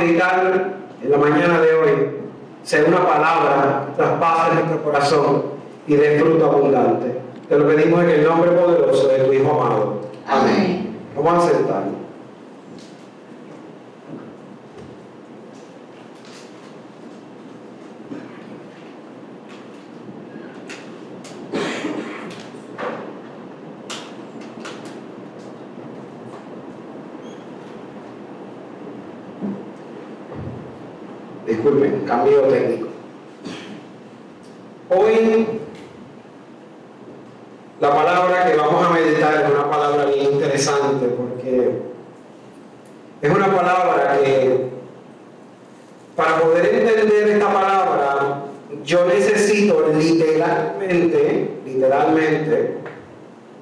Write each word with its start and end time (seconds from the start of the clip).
meditar 0.00 0.74
en 1.02 1.10
la 1.10 1.18
mañana 1.18 1.60
de 1.60 1.74
hoy 1.74 1.90
sea 2.62 2.84
una 2.86 3.06
palabra 3.06 3.84
que 3.86 4.02
traspase 4.02 4.54
nuestro 4.54 4.82
corazón 4.82 5.42
y 5.86 5.94
dé 5.94 6.20
fruto 6.20 6.46
abundante. 6.46 7.20
Te 7.48 7.58
lo 7.58 7.66
pedimos 7.66 8.02
en 8.04 8.10
el 8.10 8.24
nombre 8.24 8.50
poderoso 8.50 9.08
de 9.08 9.18
tu 9.18 9.32
Hijo 9.32 9.50
amado. 9.50 10.00
Amén. 10.26 10.96
Vamos 11.16 11.44
a 11.44 11.48
sentarnos. 11.48 11.99
Hoy 34.88 35.46
la 37.80 37.90
palabra 37.94 38.44
que 38.46 38.56
vamos 38.56 38.86
a 38.86 38.90
meditar 38.90 39.42
es 39.42 39.50
una 39.50 39.68
palabra 39.68 40.04
bien 40.04 40.34
interesante 40.34 41.06
porque 41.06 41.72
es 43.22 43.30
una 43.30 43.46
palabra 43.46 44.18
que 44.22 44.68
para 46.14 46.40
poder 46.40 46.66
entender 46.74 47.28
esta 47.30 47.52
palabra 47.52 48.44
yo 48.84 49.06
necesito 49.06 49.88
literalmente, 49.92 51.50
literalmente, 51.64 52.74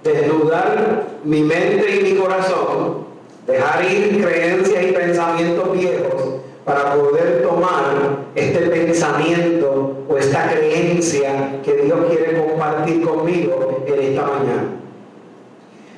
desnudar 0.04 1.04
mi 1.24 1.42
mente 1.42 1.96
y 1.96 2.02
mi 2.02 2.20
corazón, 2.20 3.06
dejar 3.46 3.84
ir 3.84 4.22
creencias 4.22 4.82
y 4.84 4.92
pensamientos 4.92 5.72
viejos 5.72 6.22
para 6.64 6.94
poder 6.94 7.42
tomar 7.42 8.27
este 8.38 8.60
pensamiento 8.68 10.04
o 10.08 10.16
esta 10.16 10.50
creencia 10.50 11.60
que 11.64 11.74
Dios 11.74 11.98
quiere 12.08 12.38
compartir 12.38 13.02
conmigo 13.02 13.84
en 13.86 14.02
esta 14.02 14.22
mañana. 14.22 14.78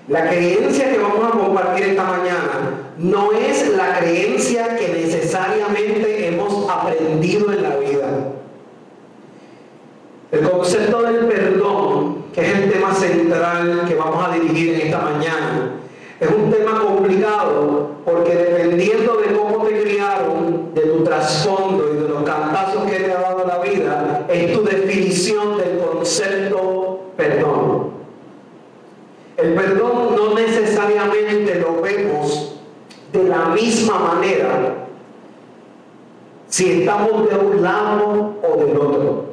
La 0.09 0.29
creencia 0.29 0.91
que 0.91 0.99
vamos 0.99 1.25
a 1.25 1.39
compartir 1.39 1.87
esta 1.87 2.03
mañana 2.03 2.93
no 2.99 3.33
es 3.33 3.69
la 3.77 3.99
creencia 3.99 4.77
que 4.77 4.89
necesariamente 4.89 6.27
hemos 6.27 6.69
aprendido 6.69 7.53
en 7.53 7.63
la 7.63 7.77
vida. 7.77 8.33
El 10.33 10.49
concepto 10.49 11.03
del 11.03 11.27
perdón, 11.27 12.25
que 12.33 12.41
es 12.41 12.55
el 12.57 12.73
tema 12.73 12.95
central 12.95 13.85
que 13.89 13.95
vamos 13.95 14.29
a 14.29 14.33
dirigir 14.33 14.75
en 14.75 14.81
esta 14.83 14.99
mañana, 15.01 15.81
es 16.21 16.29
un 16.29 16.51
tema 16.51 16.81
complicado 16.81 17.91
porque 18.05 18.35
dependiendo 18.35 19.17
de 19.17 19.35
cómo 19.35 19.65
te 19.65 19.83
criaron, 19.83 20.75
de 20.75 20.83
tu 20.83 21.03
trasfondo 21.03 21.89
y 21.93 21.97
de 22.03 22.09
los 22.09 22.23
cantazos 22.23 22.85
que 22.85 22.97
te 22.97 23.13
ha 23.13 23.21
dado 23.21 23.47
la 23.47 23.59
vida, 23.59 24.27
es 24.29 24.53
tu 24.53 24.63
definición 24.63 25.57
del 25.57 25.79
concepto 25.79 27.01
perdón. 27.17 27.91
El 29.43 29.55
perdón 29.55 30.15
no 30.17 30.35
necesariamente 30.35 31.55
lo 31.57 31.81
vemos 31.81 32.57
de 33.13 33.25
la 33.25 33.47
misma 33.47 33.99
manera 33.99 34.87
si 36.49 36.81
estamos 36.81 37.31
de 37.31 37.37
un 37.37 37.63
lado 37.63 38.35
o 38.43 38.57
del 38.57 38.77
otro. 38.77 39.25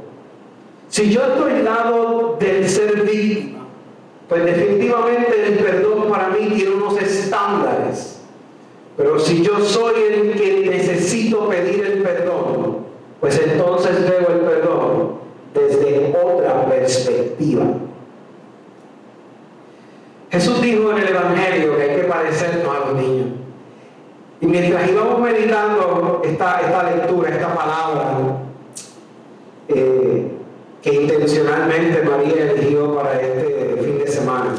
Si 0.87 1.09
yo 1.09 1.21
estoy 1.21 1.51
al 1.53 1.65
lado 1.65 2.37
del 2.39 2.69
ser 2.69 3.01
víctima, 3.01 3.65
pues 4.29 4.45
definitivamente 4.45 5.47
el 5.47 5.57
perdón 5.57 6.09
para 6.09 6.29
mí 6.29 6.51
tiene 6.55 6.75
unos 6.75 7.01
estándares. 7.01 8.21
Pero 8.95 9.19
si 9.19 9.43
yo 9.43 9.59
soy 9.59 9.95
el 10.09 10.33
que 10.33 10.69
necesito 10.69 11.49
pedir 11.49 11.83
el 11.83 12.01
perdón, 12.01 12.77
pues 13.19 13.41
entonces 13.43 14.09
veo 14.09 14.29
el 14.29 14.39
perdón 14.39 15.17
desde 15.53 16.15
otra 16.15 16.65
perspectiva. 16.65 17.65
Jesús 20.37 20.61
dijo 20.61 20.91
en 20.91 20.99
el 20.99 21.07
Evangelio 21.07 21.75
que 21.75 21.81
hay 21.81 21.95
que 21.95 22.03
parecernos 22.03 22.67
a 22.75 22.79
los 22.85 23.01
niños. 23.01 23.27
Y 24.39 24.45
mientras 24.45 24.87
íbamos 24.87 25.19
meditando 25.19 26.21
esta, 26.23 26.61
esta 26.61 26.83
lectura, 26.91 27.29
esta 27.31 27.55
palabra, 27.55 28.37
eh, 29.67 30.31
que 30.79 30.93
intencionalmente 30.93 32.03
María 32.03 32.51
eligió 32.51 32.95
para 32.95 33.19
este 33.19 33.77
fin 33.83 33.97
de 33.97 34.07
semana. 34.07 34.53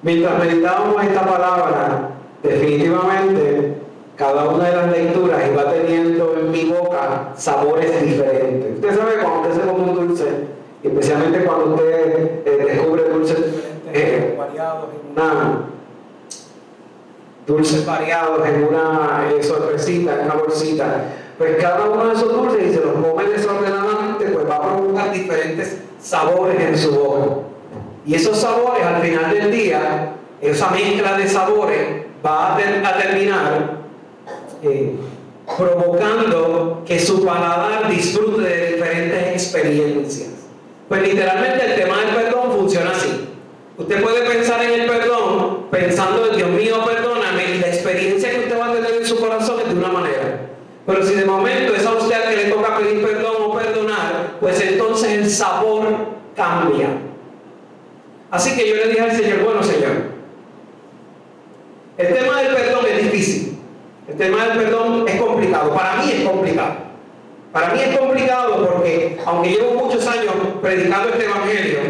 Mientras 0.00 0.38
meditábamos 0.42 1.04
esta 1.04 1.26
palabra, 1.26 2.08
definitivamente 2.42 3.74
cada 4.16 4.48
una 4.48 4.64
de 4.64 4.76
las 4.76 4.90
lecturas 4.92 5.42
iba 5.46 5.70
teniendo 5.70 6.38
en 6.40 6.50
mi 6.50 6.64
boca 6.70 7.32
sabores 7.36 8.02
diferentes. 8.02 8.76
Usted 8.76 8.96
sabe 8.96 9.12
cuando 9.22 9.40
usted 9.42 9.60
se 9.60 9.68
come 9.68 9.90
un 9.90 9.94
dulce, 9.94 10.59
especialmente 10.82 11.44
cuando 11.44 11.74
usted 11.74 12.42
eh, 12.44 12.64
descubre 12.66 13.08
dulces 13.08 13.38
eh, 13.92 14.34
variados 14.38 14.88
en 14.94 15.12
una 15.12 15.64
dulces 17.46 17.84
variados 17.84 18.46
en 18.46 18.64
una 18.64 19.30
eh, 19.30 19.42
sorpresita, 19.42 20.20
en 20.20 20.24
una 20.26 20.34
bolsita 20.34 21.04
pues 21.40 21.56
cada 21.56 21.88
uno 21.88 22.06
de 22.08 22.12
esos 22.12 22.30
dulces, 22.34 22.66
y 22.68 22.74
se 22.74 22.84
los 22.84 22.92
come 22.92 23.24
desordenadamente, 23.24 24.26
pues 24.26 24.46
va 24.46 24.56
a 24.56 24.60
provocar 24.60 25.10
diferentes 25.10 25.78
sabores 25.98 26.60
en 26.60 26.76
su 26.76 26.90
boca. 26.90 27.46
Y 28.04 28.14
esos 28.14 28.36
sabores 28.36 28.84
al 28.84 29.00
final 29.00 29.32
del 29.32 29.50
día, 29.50 30.16
esa 30.42 30.68
mezcla 30.68 31.16
de 31.16 31.26
sabores 31.26 32.04
va 32.22 32.56
a, 32.56 32.58
terminar 32.98 33.78
eh, 34.62 34.96
provocando 35.56 36.82
que 36.84 36.98
su 36.98 37.24
paladar 37.24 37.90
disfrute 37.90 38.42
de 38.42 38.72
diferentes 38.74 39.32
experiencias. 39.32 40.29
Pues 40.90 41.02
literalmente 41.02 41.64
el 41.66 41.76
tema 41.76 41.98
del 42.00 42.16
perdón 42.16 42.50
funciona 42.50 42.90
así. 42.90 43.28
Usted 43.78 44.02
puede 44.02 44.28
pensar 44.28 44.60
en 44.64 44.80
el 44.80 44.90
perdón 44.90 45.68
pensando, 45.70 46.30
Dios 46.30 46.50
mío, 46.50 46.84
perdóname, 46.84 47.44
y 47.44 47.58
la 47.60 47.68
experiencia 47.68 48.28
que 48.28 48.40
usted 48.40 48.58
va 48.58 48.70
a 48.70 48.74
tener 48.74 48.94
en 48.96 49.06
su 49.06 49.16
corazón 49.20 49.60
es 49.60 49.68
de 49.68 49.78
una 49.78 49.92
manera. 49.92 50.48
Pero 50.84 51.04
si 51.04 51.14
de 51.14 51.24
momento 51.24 51.76
es 51.76 51.86
a 51.86 51.92
usted 51.92 52.28
que 52.28 52.36
le 52.38 52.44
toca 52.50 52.76
pedir 52.78 53.06
perdón 53.06 53.36
o 53.38 53.54
perdonar, 53.54 54.38
pues 54.40 54.60
entonces 54.62 55.12
el 55.12 55.30
sabor 55.30 55.84
cambia. 56.34 56.88
Así 58.32 58.56
que 58.56 58.68
yo 58.68 58.74
le 58.74 58.88
dije 58.88 59.00
al 59.00 59.12
Señor, 59.12 59.44
bueno 59.44 59.62
Señor, 59.62 59.92
el 61.98 62.14
tema 62.14 62.42
del 62.42 62.52
perdón 62.52 62.84
es 62.90 63.02
difícil. 63.04 63.58
El 64.08 64.16
tema 64.16 64.44
del 64.44 64.58
perdón 64.58 65.06
es 65.06 65.20
complicado. 65.20 65.72
Para 65.72 66.02
mí 66.02 66.10
es 66.10 66.28
complicado. 66.28 66.89
Para 67.52 67.74
mí 67.74 67.80
es 67.80 67.98
complicado 67.98 68.66
porque, 68.66 69.18
aunque 69.26 69.50
llevo 69.50 69.84
muchos 69.84 70.06
años 70.06 70.32
predicando 70.62 71.08
este 71.08 71.24
evangelio, 71.24 71.80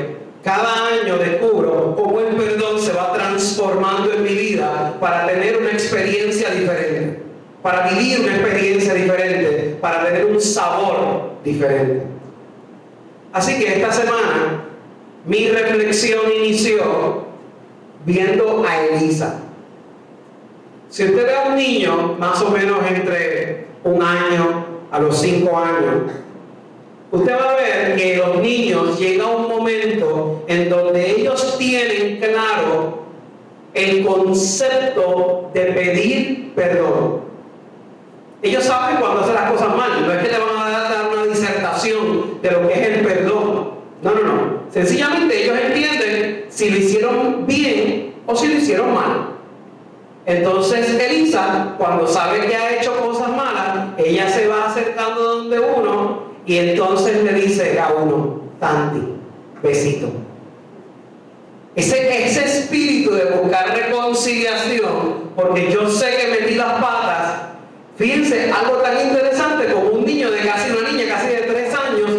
cada 0.43 0.87
año 0.87 1.19
descubro 1.19 1.95
cómo 1.97 2.21
el 2.21 2.35
perdón 2.37 2.81
se 2.81 2.93
va 2.93 3.13
transformando 3.13 4.13
en 4.13 4.23
mi 4.23 4.35
vida 4.35 4.97
para 4.99 5.27
tener 5.27 5.59
una 5.59 5.71
experiencia 5.71 6.51
diferente 6.51 7.31
para 7.63 7.89
vivir 7.89 8.21
una 8.21 8.37
experiencia 8.37 8.95
diferente, 8.95 9.77
para 9.81 10.05
tener 10.05 10.25
un 10.27 10.41
sabor 10.41 11.33
diferente. 11.45 12.07
Así 13.33 13.59
que 13.59 13.77
esta 13.77 13.93
semana 13.93 14.65
mi 15.25 15.49
reflexión 15.49 16.21
inició 16.39 17.27
viendo 18.05 18.65
a 18.67 18.87
Elisa. 18.87 19.41
Si 20.89 21.05
usted 21.05 21.27
ve 21.27 21.37
a 21.37 21.49
un 21.49 21.57
niño 21.57 22.17
más 22.19 22.41
o 22.43 22.51
menos 22.51 22.79
entre 22.89 23.67
un 23.85 24.03
año 24.03 24.67
a 24.91 24.99
los 24.99 25.19
cinco 25.19 25.57
años, 25.57 26.13
usted 27.11 27.33
va 27.33 27.53
a 27.53 27.57
ver 27.57 27.97
que 27.97 28.17
los 28.17 28.39
niños 28.39 28.99
llega 28.99 29.27
un 29.27 29.49
momento 29.49 30.45
en 30.47 30.69
donde 30.69 31.11
ellos 31.11 31.57
tienen 31.59 32.19
claro 32.19 33.01
el 33.75 34.05
concepto 34.05 35.51
de 35.55 35.61
pedir 35.67 36.53
perdón. 36.55 37.21
Ellos 38.43 38.65
saben 38.65 38.97
cuando 38.97 39.21
hacen 39.21 39.35
las 39.35 39.53
cosas 39.53 39.77
mal, 39.77 40.07
no 40.07 40.13
es 40.13 40.23
que 40.23 40.33
le 40.33 40.39
van 40.39 40.57
a 40.57 40.71
dar 40.71 41.09
una 41.13 41.25
disertación 41.27 42.41
de 42.43 42.51
lo 42.51 42.67
que 42.67 42.73
es 42.73 42.89
el 42.89 43.05
perdón. 43.05 43.71
No, 44.03 44.15
no, 44.15 44.23
no. 44.23 44.61
Sencillamente 44.71 45.45
ellos 45.45 45.59
entienden 45.63 46.47
si 46.49 46.71
lo 46.71 46.79
hicieron 46.79 47.47
bien 47.47 48.15
o 48.27 48.35
si 48.35 48.49
lo 48.49 48.55
hicieron 48.55 48.95
mal. 48.95 49.31
Entonces 50.25 50.99
Elisa, 50.99 51.75
cuando 51.77 52.07
sabe 52.07 52.47
que 52.47 52.57
ha 52.57 52.81
hecho 52.81 52.95
cosas 53.01 53.10
ella 54.05 54.29
se 54.29 54.47
va 54.49 54.67
acercando 54.67 55.23
donde 55.23 55.59
uno 55.61 56.31
y 56.47 56.59
entonces 56.59 57.23
le 57.23 57.33
dice 57.35 57.79
a 57.79 57.93
uno, 57.93 58.41
Tanti, 58.59 59.03
besito. 59.63 60.09
Ese, 61.75 62.27
ese 62.27 62.45
espíritu 62.45 63.13
de 63.13 63.25
buscar 63.27 63.75
reconciliación, 63.75 65.31
porque 65.37 65.71
yo 65.71 65.89
sé 65.89 66.17
que 66.17 66.41
metí 66.41 66.55
las 66.57 66.73
patas 66.75 67.51
Fíjense, 68.01 68.51
algo 68.51 68.79
tan 68.79 68.99
interesante 68.99 69.71
como 69.71 69.91
un 69.91 70.07
niño 70.07 70.31
de 70.31 70.39
casi 70.39 70.71
una 70.71 70.91
niña, 70.91 71.05
casi 71.07 71.27
de 71.27 71.43
tres 71.43 71.75
años, 71.75 72.11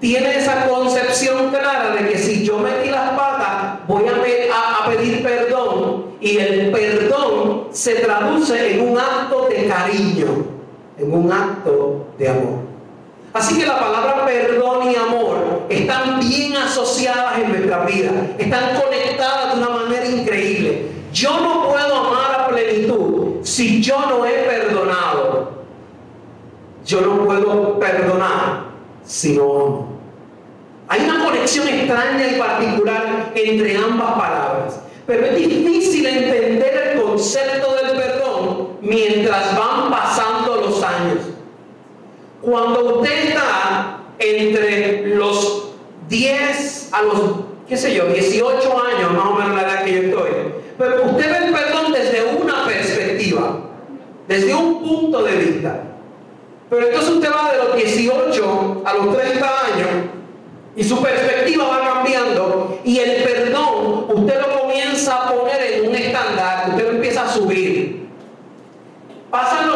tiene 0.00 0.34
esa 0.38 0.66
concepción 0.66 1.50
clara 1.50 1.94
de 1.94 2.08
que 2.08 2.16
si 2.16 2.42
yo 2.42 2.58
metí 2.58 2.88
las 2.88 3.10
patas, 3.10 3.86
voy 3.86 4.04
a, 4.08 4.12
a, 4.14 4.88
pedir 4.88 5.22
perdón 5.22 6.06
y 6.22 6.38
el 6.38 6.70
perdón 6.70 7.68
se 7.70 7.96
traduce 7.96 8.76
en 8.76 8.88
un 8.88 8.98
acto 8.98 9.46
de 9.50 9.66
cariño, 9.66 10.46
en 10.98 11.12
un 11.12 11.32
acto 11.32 12.06
de 12.18 12.28
amor. 12.28 12.66
Así 13.32 13.58
que 13.58 13.66
la 13.66 13.78
palabra 13.78 14.24
perdón 14.24 14.90
y 14.90 14.96
amor 14.96 15.66
están 15.68 16.20
bien 16.20 16.56
asociadas 16.56 17.38
en 17.38 17.50
nuestra 17.50 17.84
vida, 17.84 18.10
están 18.38 18.80
conectadas 18.80 19.54
de 19.54 19.62
una 19.62 19.70
manera 19.70 20.06
increíble. 20.06 20.86
Yo 21.12 21.38
no 21.40 21.68
puedo 21.68 21.94
amar 21.96 22.40
a 22.40 22.48
plenitud 22.48 23.36
si 23.42 23.82
yo 23.82 24.00
no 24.08 24.24
he 24.24 24.32
perdonado. 24.44 25.50
Yo 26.84 27.00
no 27.00 27.24
puedo 27.24 27.78
perdonar 27.78 28.64
si 29.04 29.36
no 29.36 29.42
amo. 29.42 29.88
Hay 30.88 31.00
una 31.02 31.24
conexión 31.24 31.66
extraña 31.68 32.28
y 32.28 32.38
particular 32.38 33.32
entre 33.34 33.76
ambas 33.76 34.12
palabras. 34.12 34.80
Pero 35.06 35.26
es 35.26 35.36
difícil 35.36 36.06
entender 36.06 36.92
el 36.92 37.02
concepto 37.02 37.74
del 37.74 37.96
perdón 37.96 38.68
mientras 38.80 39.58
van 39.58 39.90
pasando 39.90 40.55
Cuando 42.42 43.00
usted 43.00 43.28
está 43.28 43.98
entre 44.18 45.14
los 45.16 45.70
10 46.08 46.90
a 46.92 47.02
los, 47.02 47.20
qué 47.68 47.76
sé 47.76 47.94
yo, 47.94 48.06
18 48.06 48.82
años, 48.82 49.12
más 49.12 49.26
o 49.26 49.34
menos 49.34 49.54
la 49.56 49.62
edad 49.62 49.84
que 49.84 49.92
yo 49.92 50.02
estoy, 50.02 50.30
pero 50.78 51.04
usted 51.06 51.30
ve 51.30 51.46
el 51.46 51.52
perdón 51.52 51.92
desde 51.92 52.24
una 52.40 52.64
perspectiva, 52.66 53.60
desde 54.28 54.54
un 54.54 54.82
punto 54.82 55.22
de 55.22 55.36
vista. 55.36 55.82
Pero 56.68 56.86
entonces 56.86 57.10
usted 57.10 57.30
va 57.30 57.52
de 57.52 57.58
los 57.58 57.76
18 57.76 58.82
a 58.84 58.94
los 58.94 59.16
30 59.16 59.46
años 59.46 59.88
y 60.74 60.84
su 60.84 61.00
perspectiva 61.00 61.68
va 61.68 61.94
cambiando 61.94 62.78
y 62.84 62.98
el 62.98 63.22
perdón 63.22 64.06
usted 64.14 64.40
lo 64.40 64.60
comienza 64.60 65.16
a 65.16 65.32
poner 65.32 65.62
en 65.62 65.88
un 65.88 65.94
estándar, 65.94 66.70
usted 66.70 66.84
lo 66.84 66.90
empieza 66.90 67.22
a 67.22 67.28
subir. 67.28 68.06
Pasan 69.30 69.68
los 69.68 69.75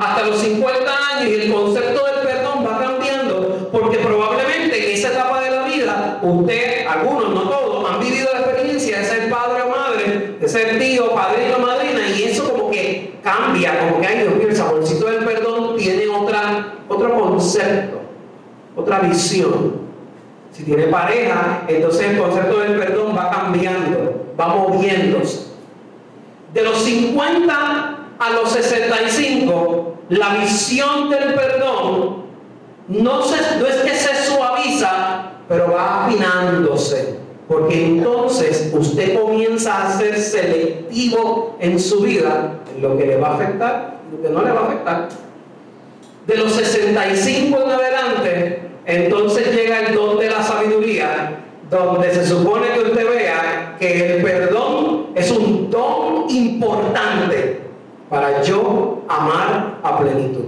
hasta 0.00 0.26
los 0.26 0.38
50 0.38 0.90
años 1.14 1.30
y 1.30 1.34
el 1.34 1.52
concepto 1.52 2.06
del 2.06 2.26
perdón 2.26 2.66
va 2.66 2.78
cambiando 2.80 3.68
porque 3.70 3.98
probablemente 3.98 4.86
en 4.86 4.96
esa 4.96 5.08
etapa 5.08 5.42
de 5.42 5.50
la 5.50 5.64
vida 5.64 6.18
usted, 6.22 6.86
algunos, 6.86 7.34
no 7.34 7.42
todos, 7.42 7.90
han 7.90 8.00
vivido 8.00 8.28
la 8.32 8.40
experiencia 8.40 8.98
de 8.98 9.04
ser 9.04 9.30
padre 9.30 9.62
o 9.62 9.68
madre, 9.68 10.36
de 10.40 10.48
ser 10.48 10.78
tío, 10.78 11.14
padrino 11.14 11.56
o 11.56 11.60
madrina 11.60 12.00
y 12.16 12.24
eso 12.24 12.50
como 12.50 12.70
que 12.70 13.18
cambia, 13.22 13.78
como 13.78 14.00
que 14.00 14.06
hay 14.06 14.18
Dios 14.20 14.34
mío, 14.36 14.48
el 14.48 14.56
saborcito 14.56 15.06
del 15.06 15.24
perdón 15.24 15.76
tiene 15.76 16.08
otra, 16.08 16.76
otro 16.88 17.14
concepto, 17.20 18.00
otra 18.76 19.00
visión. 19.00 19.90
Si 20.50 20.64
tiene 20.64 20.84
pareja, 20.84 21.62
entonces 21.68 22.10
el 22.10 22.18
concepto 22.18 22.58
del 22.58 22.78
perdón 22.78 23.16
va 23.16 23.30
cambiando, 23.30 24.26
va 24.38 24.48
moviéndose. 24.48 25.50
De 26.52 26.64
los 26.64 26.82
50 26.82 27.98
a 28.20 28.30
los 28.30 28.50
65, 28.50 29.89
la 30.10 30.34
visión 30.34 31.08
del 31.08 31.34
perdón 31.34 32.24
no, 32.88 33.22
se, 33.22 33.36
no 33.58 33.66
es 33.66 33.76
que 33.76 33.94
se 33.94 34.26
suaviza, 34.26 35.32
pero 35.48 35.72
va 35.72 36.06
afinándose. 36.06 37.20
Porque 37.46 37.86
entonces 37.86 38.70
usted 38.72 39.18
comienza 39.18 39.86
a 39.86 39.98
ser 39.98 40.18
selectivo 40.18 41.56
en 41.60 41.78
su 41.78 42.00
vida, 42.00 42.58
en 42.74 42.82
lo 42.82 42.98
que 42.98 43.06
le 43.06 43.16
va 43.18 43.28
a 43.28 43.34
afectar 43.34 43.98
y 44.08 44.16
lo 44.16 44.22
que 44.22 44.28
no 44.30 44.42
le 44.42 44.50
va 44.52 44.60
a 44.60 44.64
afectar. 44.66 45.08
De 46.26 46.36
los 46.36 46.52
65 46.52 47.58
en 47.64 47.70
adelante, 47.70 48.62
entonces 48.86 49.54
llega 49.54 49.80
el 49.80 49.94
don 49.94 50.18
de 50.18 50.30
la 50.30 50.42
sabiduría, 50.42 51.38
donde 51.70 52.12
se 52.12 52.26
supone 52.26 52.68
que 52.74 52.80
usted 52.80 53.08
vea 53.08 53.76
que 53.78 54.16
el 54.16 54.22
perdón 54.22 55.06
es 55.14 55.30
un 55.30 55.70
don 55.70 56.28
importante 56.28 57.69
para 58.10 58.42
yo 58.42 59.02
amar 59.08 59.78
a 59.82 59.98
plenitud. 59.98 60.44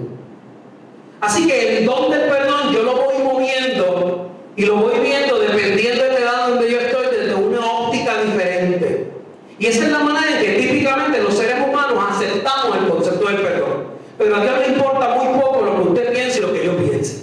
Así 1.20 1.46
que 1.46 1.78
el 1.78 1.86
don 1.86 2.10
del 2.10 2.28
perdón 2.28 2.72
yo 2.72 2.82
lo 2.82 2.96
voy 2.96 3.22
moviendo 3.22 4.30
y 4.56 4.66
lo 4.66 4.76
voy 4.76 4.98
viendo 4.98 5.38
dependiendo 5.38 6.02
de 6.02 6.10
la 6.10 6.18
edad 6.18 6.48
donde 6.48 6.70
yo 6.70 6.80
estoy 6.80 7.06
desde 7.16 7.34
una 7.36 7.64
óptica 7.64 8.20
diferente. 8.22 9.12
Y 9.60 9.66
esa 9.66 9.84
es 9.84 9.92
la 9.92 10.00
manera 10.00 10.36
en 10.36 10.44
que 10.44 10.52
típicamente 10.60 11.22
los 11.22 11.34
seres 11.34 11.56
humanos 11.64 12.04
aceptamos 12.10 12.76
el 12.76 12.88
concepto 12.88 13.28
del 13.28 13.36
perdón. 13.36 13.84
Pero 14.18 14.36
a 14.36 14.40
Dios 14.40 14.58
le 14.58 14.74
importa 14.74 15.14
muy 15.14 15.40
poco 15.40 15.62
lo 15.64 15.76
que 15.76 15.88
usted 15.90 16.12
piense 16.12 16.38
y 16.38 16.42
lo 16.42 16.52
que 16.52 16.66
yo 16.66 16.76
piense. 16.76 17.22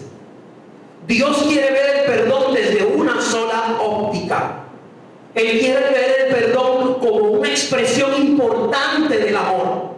Dios 1.05 1.43
quiere 1.43 1.71
ver 1.71 1.97
el 1.97 2.05
perdón 2.05 2.53
desde 2.53 2.85
una 2.85 3.21
sola 3.21 3.77
óptica. 3.81 4.63
Él 5.35 5.59
quiere 5.59 5.79
ver 5.79 6.15
el 6.19 6.33
perdón 6.33 6.95
como 6.99 7.31
una 7.31 7.49
expresión 7.49 8.13
importante 8.15 9.17
del 9.17 9.35
amor. 9.35 9.89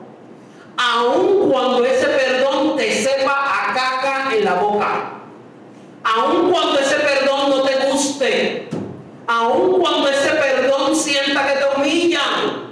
Aun 0.77 1.49
cuando 1.51 1.85
ese 1.85 2.07
perdón 2.07 2.75
te 2.75 2.91
sepa 2.91 3.33
a 3.33 3.73
caca 3.73 4.35
en 4.35 4.45
la 4.45 4.55
boca. 4.55 5.13
Aun 6.03 6.51
cuando 6.51 6.79
ese 6.79 6.95
perdón 6.95 7.50
no 7.50 7.61
te 7.61 7.75
guste. 7.88 8.69
Aun 9.27 9.79
cuando 9.79 10.07
ese 10.07 10.29
perdón 10.29 10.95
sienta 10.95 11.47
que 11.47 11.59
te 11.59 11.65
humillan. 11.75 12.71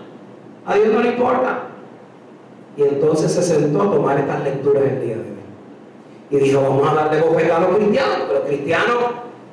A 0.66 0.76
Dios 0.76 0.88
no 0.88 1.02
le 1.02 1.10
importa. 1.10 1.64
Y 2.78 2.84
a 3.88 3.92
tomar 3.92 4.20
estas 4.20 4.44
lecturas 4.44 4.84
el 4.84 5.02
día 5.02 5.16
de 5.16 5.22
hoy. 5.22 5.40
Y 6.32 6.38
dijo, 6.38 6.62
vamos 6.62 6.88
a 6.88 6.90
hablar 6.92 7.12
de 7.12 7.22
bofetada 7.22 7.58
a 7.58 7.60
los 7.62 7.78
cristianos. 7.78 8.18
Pero 8.28 8.44
cristianos, 8.46 8.98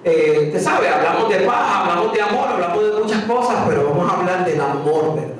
eh, 0.04 0.56
sabe, 0.58 0.88
hablamos 0.88 1.28
de 1.28 1.36
paz, 1.40 1.80
hablamos 1.80 2.12
de 2.12 2.22
amor, 2.22 2.48
hablamos 2.48 2.84
de 2.84 3.02
muchas 3.02 3.24
cosas, 3.24 3.64
pero 3.68 3.90
vamos 3.90 4.10
a 4.12 4.16
hablar 4.18 4.44
del 4.44 4.60
amor 4.60 5.14
verdadero. 5.14 5.36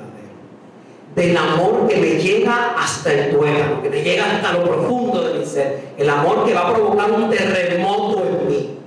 Del 1.15 1.37
amor 1.37 1.87
que 1.87 1.97
me 1.97 2.09
llega 2.21 2.75
hasta 2.77 3.13
el 3.13 3.35
tuétano, 3.35 3.81
que 3.81 3.89
me 3.89 4.03
llega 4.03 4.25
hasta 4.25 4.53
lo 4.53 4.63
profundo 4.63 5.21
de 5.21 5.39
mi 5.39 5.45
ser. 5.45 5.93
El 5.97 6.09
amor 6.09 6.45
que 6.45 6.53
va 6.53 6.69
a 6.69 6.73
provocar 6.73 7.11
un 7.11 7.29
terremoto 7.29 8.23
en 8.23 8.47
mí. 8.47 8.79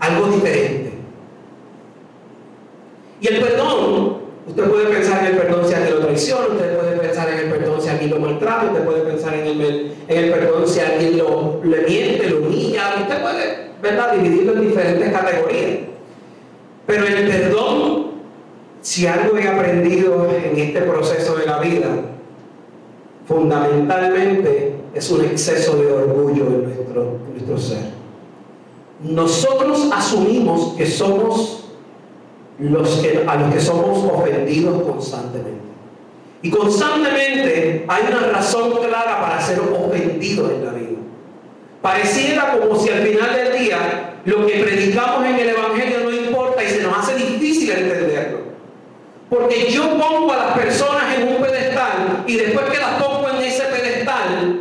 Algo 0.00 0.26
diferente. 0.28 0.92
Y 3.20 3.28
el 3.28 3.40
perdón, 3.40 4.19
usted 4.46 4.64
puede 4.64 4.86
pensar 4.86 5.20
en 5.20 5.32
el 5.32 5.38
perdón 5.38 5.66
si 5.66 5.74
alguien 5.74 5.94
lo 5.94 6.00
traiciona, 6.00 6.46
usted 6.46 6.78
puede 6.78 6.96
pensar 6.98 7.28
en 7.28 7.38
el 7.38 7.50
perdón 7.50 7.82
si 7.82 7.88
alguien 7.88 8.10
lo 8.10 8.20
maltrata, 8.20 8.64
usted 8.66 8.84
puede 8.84 9.00
pensar 9.02 9.34
en 9.34 9.46
el, 9.46 9.92
en 10.08 10.24
el 10.24 10.30
perdón 10.30 10.66
si 10.66 10.80
alguien 10.80 11.18
lo, 11.18 11.60
le 11.64 11.82
miente, 11.82 12.30
lo 12.30 12.38
humilla, 12.38 12.94
usted 13.00 13.22
puede, 13.22 13.70
¿verdad?, 13.82 14.12
dividirlo 14.14 14.52
en 14.54 14.68
diferentes 14.68 15.12
categorías. 15.12 15.78
Pero 16.86 17.06
el 17.06 17.28
perdón, 17.28 18.10
si 18.80 19.06
algo 19.06 19.36
he 19.36 19.46
aprendido 19.46 20.28
en 20.30 20.58
este 20.58 20.82
proceso 20.82 21.36
de 21.36 21.46
la 21.46 21.58
vida, 21.60 21.88
fundamentalmente 23.26 24.74
es 24.94 25.10
un 25.10 25.24
exceso 25.24 25.76
de 25.76 25.92
orgullo 25.92 26.46
en 26.46 26.64
nuestro, 26.64 27.02
en 27.26 27.46
nuestro 27.46 27.58
ser. 27.58 28.00
Nosotros 29.02 29.88
asumimos 29.92 30.74
que 30.76 30.86
somos 30.86 31.59
los 32.60 32.88
que, 32.96 33.24
a 33.26 33.36
los 33.36 33.54
que 33.54 33.60
somos 33.60 34.04
ofendidos 34.12 34.82
constantemente. 34.82 35.60
Y 36.42 36.50
constantemente 36.50 37.84
hay 37.88 38.02
una 38.08 38.32
razón 38.32 38.72
clara 38.72 39.20
para 39.20 39.40
ser 39.40 39.60
ofendidos 39.60 40.50
en 40.52 40.64
la 40.64 40.72
vida. 40.72 40.98
Pareciera 41.82 42.58
como 42.58 42.78
si 42.78 42.90
al 42.90 43.02
final 43.02 43.34
del 43.34 43.58
día 43.58 44.20
lo 44.24 44.46
que 44.46 44.58
predicamos 44.58 45.24
en 45.26 45.36
el 45.36 45.48
Evangelio 45.50 46.00
no 46.04 46.10
importa 46.10 46.62
y 46.62 46.68
se 46.68 46.82
nos 46.82 46.98
hace 46.98 47.16
difícil 47.16 47.70
entenderlo. 47.70 48.40
Porque 49.30 49.70
yo 49.70 49.88
pongo 49.98 50.32
a 50.32 50.36
las 50.36 50.58
personas 50.58 51.16
en 51.16 51.28
un 51.28 51.42
pedestal 51.42 52.24
y 52.26 52.36
después 52.36 52.66
que 52.66 52.78
las 52.78 53.02
pongo 53.02 53.28
en 53.30 53.36
ese 53.36 53.62
pedestal, 53.64 54.60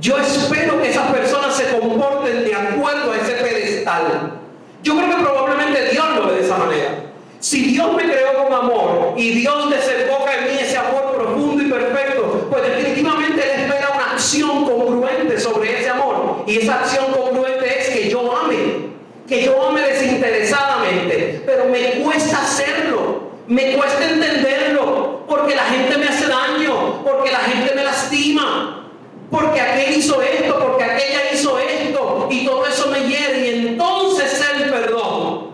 yo 0.00 0.18
espero 0.18 0.80
que 0.80 0.90
esas 0.90 1.10
personas 1.10 1.56
se 1.56 1.76
comporten 1.78 2.44
de 2.44 2.54
acuerdo 2.54 3.12
a 3.12 3.16
ese 3.16 3.32
pedestal. 3.32 4.38
Yo 4.82 4.96
creo 4.96 5.08
que 5.08 5.22
probablemente 5.22 5.90
Dios 5.90 6.06
lo 6.16 6.26
ve 6.26 6.34
de 6.34 6.40
esa 6.40 6.56
manera. 6.56 7.08
Si 7.40 7.62
Dios 7.66 7.94
me 7.94 8.02
creó 8.02 8.44
con 8.44 8.52
amor 8.52 9.14
y 9.16 9.30
Dios 9.30 9.70
desemboca 9.70 10.38
en 10.38 10.44
mí 10.44 10.58
ese 10.60 10.76
amor 10.76 11.14
profundo 11.16 11.62
y 11.62 11.70
perfecto, 11.70 12.46
pues 12.50 12.62
definitivamente 12.62 13.42
Él 13.42 13.60
espera 13.60 13.90
una 13.94 14.12
acción 14.12 14.64
congruente 14.64 15.38
sobre 15.38 15.78
ese 15.80 15.90
amor. 15.90 16.42
Y 16.46 16.58
esa 16.58 16.80
acción 16.80 17.12
congruente 17.12 17.78
es 17.78 17.88
que 17.90 18.10
yo 18.10 18.36
ame, 18.36 18.88
que 19.28 19.44
yo 19.44 19.68
ame 19.68 19.82
desinteresadamente, 19.82 21.42
pero 21.46 21.66
me 21.66 22.02
cuesta 22.02 22.42
hacerlo, 22.42 23.30
me 23.46 23.74
cuesta 23.74 24.10
entenderlo, 24.10 25.24
porque 25.28 25.54
la 25.54 25.64
gente 25.64 25.96
me 25.96 26.08
hace 26.08 26.26
daño, 26.26 27.04
porque 27.04 27.30
la 27.30 27.40
gente 27.40 27.72
me 27.74 27.84
lastima, 27.84 28.90
porque 29.30 29.60
aquel 29.60 29.96
hizo 29.96 30.20
esto, 30.22 30.58
porque 30.58 30.84
aquella 30.84 31.32
hizo 31.32 31.56
esto, 31.58 32.26
y 32.30 32.44
todo 32.44 32.66
eso 32.66 32.88
me 32.90 33.06
hiere, 33.06 33.46
y 33.46 33.68
entonces 33.68 34.44
el 34.56 34.70
perdón 34.70 35.48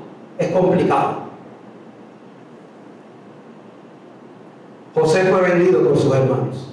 José 4.95 5.25
fue 5.25 5.43
vendido 5.43 5.83
por 5.83 5.99
sus 5.99 6.15
hermanos. 6.15 6.71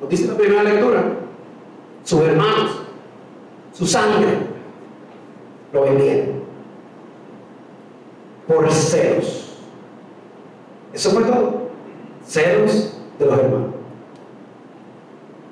¿Nos 0.00 0.10
dice 0.10 0.28
la 0.28 0.34
primera 0.34 0.62
lectura? 0.62 1.04
Sus 2.04 2.20
hermanos, 2.22 2.82
su 3.72 3.86
sangre, 3.86 4.38
lo 5.72 5.82
vendieron 5.82 6.46
por 8.46 8.70
celos. 8.70 9.58
Eso 10.92 11.10
fue 11.10 11.24
todo. 11.24 11.66
Celos 12.26 12.98
de 13.18 13.26
los 13.26 13.38
hermanos. 13.38 13.70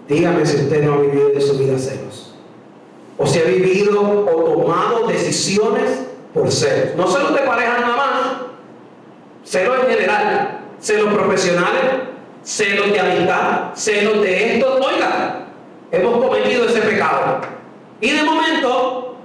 Dígame 0.08 0.44
si 0.44 0.56
usted 0.56 0.84
no 0.84 0.94
ha 0.94 0.98
vivido 0.98 1.30
de 1.30 1.40
su 1.40 1.58
vida 1.58 1.78
celos. 1.78 2.34
O 3.16 3.26
si 3.26 3.38
ha 3.38 3.44
vivido 3.44 4.00
o 4.00 4.44
tomado 4.44 5.06
decisiones 5.06 6.03
por 6.34 6.50
celos. 6.50 6.96
No 6.96 7.06
celos 7.06 7.32
de 7.32 7.40
pareja 7.42 7.78
nada 7.80 7.96
más. 7.96 8.36
Celos 9.44 9.78
en 9.84 9.90
general. 9.94 10.60
Celos 10.80 11.14
profesionales. 11.14 11.82
Celos 12.42 12.92
de 12.92 13.00
amistad. 13.00 13.74
Celos 13.74 14.20
de 14.20 14.56
esto. 14.56 14.74
Oiga, 14.74 15.46
hemos 15.92 16.24
cometido 16.24 16.66
ese 16.66 16.80
pecado. 16.80 17.40
Y 18.00 18.10
de 18.10 18.22
momento, 18.24 19.16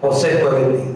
José 0.00 0.38
fue 0.42 0.60
vendido. 0.60 0.92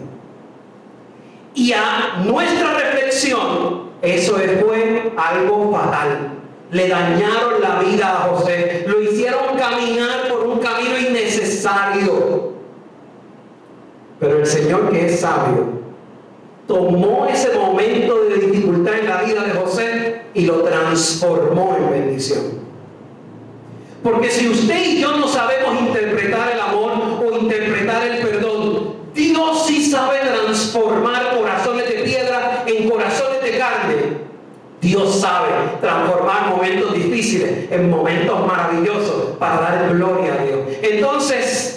Y 1.55 1.73
a 1.73 2.19
nuestra 2.25 2.75
reflexión, 2.75 3.91
eso 4.03 4.35
fue 4.35 5.13
algo 5.17 5.73
fatal. 5.73 6.33
Le 6.71 6.89
dañaron 6.89 7.61
la 7.63 7.79
vida 7.79 8.09
a 8.09 8.29
José. 8.29 8.85
Lo 8.89 9.01
hicieron 9.01 9.57
caminar 9.57 10.29
por 10.29 10.47
un 10.49 10.59
camino 10.59 10.99
innecesario. 10.99 12.57
Pero 14.19 14.39
el 14.39 14.47
Señor 14.47 14.91
que 14.91 15.07
es 15.07 15.21
sabio, 15.21 15.77
tomó 16.67 17.27
ese 17.27 17.57
momento 17.57 18.25
de 18.25 18.37
dificultad 18.37 18.99
en 18.99 19.09
la 19.09 19.23
vida 19.23 19.45
de 19.45 19.51
José 19.53 20.23
y 20.35 20.47
lo 20.47 20.63
transformó 20.63 21.77
en 21.77 21.91
bendición. 21.91 22.67
Porque 24.03 24.31
si 24.31 24.49
usted 24.49 24.85
y 24.85 25.01
yo 25.01 25.17
no 25.17 25.27
sabemos 25.27 25.81
interpretar 25.81 26.53
el 26.53 26.61
amor 26.61 26.93
o 27.25 27.39
interpretar 27.39 28.07
el 28.07 28.27
perdón, 28.27 28.95
Dios 29.15 29.67
sí 29.67 29.91
sabe 29.91 30.19
transformar 30.21 31.37
corazones 31.37 31.89
de 31.89 32.03
piedra 32.05 32.65
en 32.67 32.89
corazones 32.89 33.43
de 33.43 33.59
carne. 33.59 33.97
Dios 34.81 35.21
sabe 35.21 35.49
transformar 35.81 36.51
momentos 36.51 36.95
difíciles 36.95 37.71
en 37.73 37.91
momentos 37.91 38.47
maravillosos 38.47 39.37
para 39.39 39.61
dar 39.61 39.95
gloria 39.95 40.35
a 40.35 40.45
Dios. 40.45 40.61
Entonces, 40.83 41.76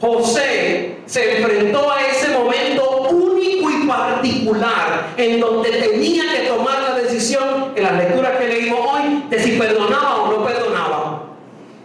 José 0.00 0.98
se 1.06 1.38
enfrentó 1.38 1.90
a 1.90 2.00
ese 2.06 2.30
momento 2.30 3.08
único 3.10 3.70
y 3.70 3.86
particular 3.86 5.14
en 5.16 5.40
donde 5.40 5.70
tenía 5.70 6.24
que 6.32 6.48
tomar 6.48 6.82
la 6.82 6.94
decisión 6.94 7.72
en 7.74 7.82
las 7.82 7.92
lecturas 7.92 8.36
que 8.38 8.48
leímos 8.48 8.80
hoy 8.80 9.24
de 9.28 9.38
si 9.42 9.52
perdonaba 9.58 10.22
o 10.22 10.32
no 10.32 10.44
perdonaba. 10.44 11.22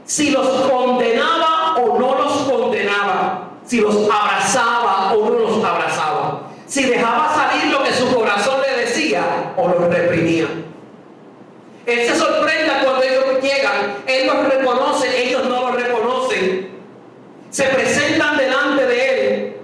Si 0.06 0.30
los 0.32 0.48
condenaba 0.70 1.76
o 1.78 2.00
no 2.00 2.16
los 2.16 2.34
condenaba. 2.44 3.50
Si 3.66 3.82
los 3.82 3.96
abrazaba 4.10 5.14
o 5.14 5.30
no 5.30 5.40
los 5.40 5.64
abrazaba. 5.64 6.42
Si 6.68 6.84
dejaba 6.84 7.34
salir 7.34 7.72
lo 7.72 7.84
que 7.84 7.92
su 7.92 8.14
corazón 8.14 8.62
le 8.62 8.84
decía 8.84 9.54
o 9.58 9.68
lo 9.68 9.90
reprimía. 9.90 10.48
Él 11.86 12.08
se 12.08 12.16
sorprende 12.16 12.72
cuando 12.84 13.04
ellos 13.04 13.42
llegan. 13.42 13.98
Él 14.08 14.28
los 14.28 14.54
reconoce, 14.54 15.28
ellos 15.28 15.46
no 15.46 15.68
los 15.68 15.76
reconocen. 15.76 16.70
Se 17.50 17.64
presentan 17.64 18.38
delante 18.38 18.86
de 18.86 19.10
él. 19.10 19.58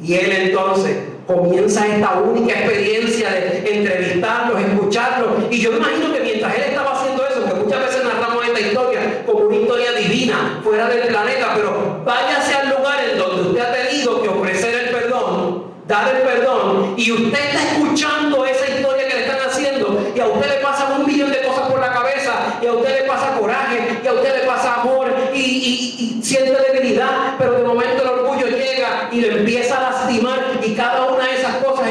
Y 0.00 0.14
él 0.14 0.32
entonces 0.32 1.13
comienza 1.26 1.86
esta 1.86 2.20
única 2.20 2.52
experiencia 2.52 3.30
de 3.30 3.78
entrevistarlos, 3.78 4.60
escucharlos. 4.60 5.28
Y 5.50 5.60
yo 5.60 5.76
imagino 5.76 6.12
que 6.12 6.20
mientras 6.20 6.54
él 6.54 6.62
estaba 6.68 6.92
haciendo 6.92 7.26
eso, 7.26 7.44
que 7.44 7.54
muchas 7.54 7.80
veces 7.80 8.04
narramos 8.04 8.44
esta 8.46 8.60
historia 8.60 9.24
como 9.26 9.46
una 9.46 9.56
historia 9.56 9.92
divina, 9.92 10.60
fuera 10.62 10.88
del 10.88 11.08
planeta, 11.08 11.52
pero 11.54 12.02
váyase 12.04 12.54
al 12.54 12.70
lugar 12.70 12.98
en 13.10 13.18
donde 13.18 13.42
usted 13.48 13.60
ha 13.60 13.72
tenido 13.72 14.22
que 14.22 14.28
ofrecer 14.28 14.74
el 14.74 14.90
perdón, 14.90 15.64
dar 15.86 16.14
el 16.14 16.22
perdón, 16.22 16.94
y 16.96 17.12
usted 17.12 17.38
está 17.38 17.62
escuchando 17.72 18.44
esa 18.44 18.68
historia 18.68 19.08
que 19.08 19.14
le 19.14 19.20
están 19.22 19.48
haciendo, 19.48 20.12
y 20.14 20.20
a 20.20 20.26
usted 20.26 20.48
le 20.48 20.62
pasa 20.62 20.94
un 20.98 21.06
millón 21.06 21.30
de 21.30 21.42
cosas 21.42 21.70
por 21.70 21.80
la 21.80 21.92
cabeza, 21.92 22.58
y 22.62 22.66
a 22.66 22.72
usted 22.72 23.02
le 23.02 23.08
pasa 23.08 23.38
coraje, 23.38 24.00
y 24.02 24.06
a 24.06 24.12
usted 24.12 24.40
le 24.40 24.46
pasa 24.46 24.80
amor, 24.80 25.14
y, 25.34 26.20
siente 26.22 26.56
debilidad, 26.72 27.34
pero 27.38 27.52
de 27.52 27.64
momento 27.64 28.02
el 28.02 28.08
orgullo 28.08 28.46
llega 28.46 29.10
y 29.12 29.20
le 29.20 29.40
empieza 29.40 29.76
a 29.76 29.90
lastimar, 29.90 30.58
y 30.62 30.74
cada 30.74 31.04
una 31.04 31.13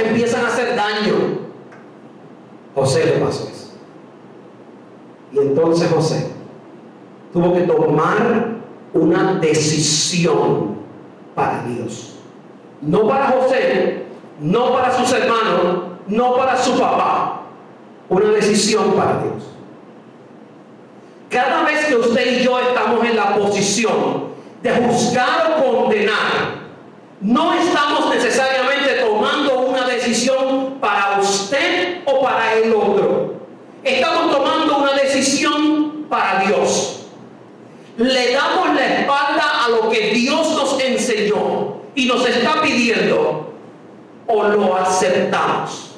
empiezan 0.07 0.45
a 0.45 0.48
hacer 0.48 0.75
daño. 0.75 1.13
José 2.75 3.05
le 3.05 3.12
pasó 3.13 3.48
eso. 3.48 3.72
Y 5.31 5.39
entonces 5.39 5.91
José 5.91 6.31
tuvo 7.31 7.53
que 7.53 7.62
tomar 7.62 8.53
una 8.93 9.36
decisión 9.36 10.77
para 11.36 11.63
Dios. 11.63 12.15
No 12.81 13.07
para 13.07 13.27
José, 13.27 14.03
no 14.39 14.74
para 14.74 14.95
sus 14.95 15.12
hermanos, 15.13 15.83
no 16.07 16.36
para 16.36 16.57
su 16.57 16.77
papá. 16.79 17.41
Una 18.10 18.29
decisión 18.29 18.93
para 18.93 19.24
Dios. 19.24 19.43
Cada 21.29 21.63
vez 21.63 21.86
que 21.86 21.95
usted 21.95 22.39
y 22.39 22.43
yo 22.43 22.60
estamos 22.60 23.03
en 23.05 23.15
la 23.15 23.36
posición 23.36 24.33
de 24.62 24.72
juzgar 24.72 25.57
o 25.57 25.81
condenar, 25.81 26.63
no 27.22 27.53
estamos 27.53 28.13
necesariamente 28.13 28.62
decisión 30.03 30.79
para 30.79 31.19
usted 31.19 32.01
o 32.05 32.22
para 32.22 32.53
el 32.55 32.74
otro. 32.74 33.33
Estamos 33.83 34.36
tomando 34.36 34.77
una 34.77 34.93
decisión 34.93 36.05
para 36.10 36.41
Dios. 36.45 37.05
Le 37.98 38.33
damos 38.33 38.75
la 38.75 39.00
espalda 39.00 39.65
a 39.65 39.69
lo 39.69 39.89
que 39.89 40.12
Dios 40.13 40.55
nos 40.55 40.79
enseñó 40.81 41.77
y 41.95 42.05
nos 42.05 42.27
está 42.27 42.62
pidiendo 42.62 43.53
o 44.27 44.43
lo 44.43 44.75
aceptamos. 44.75 45.91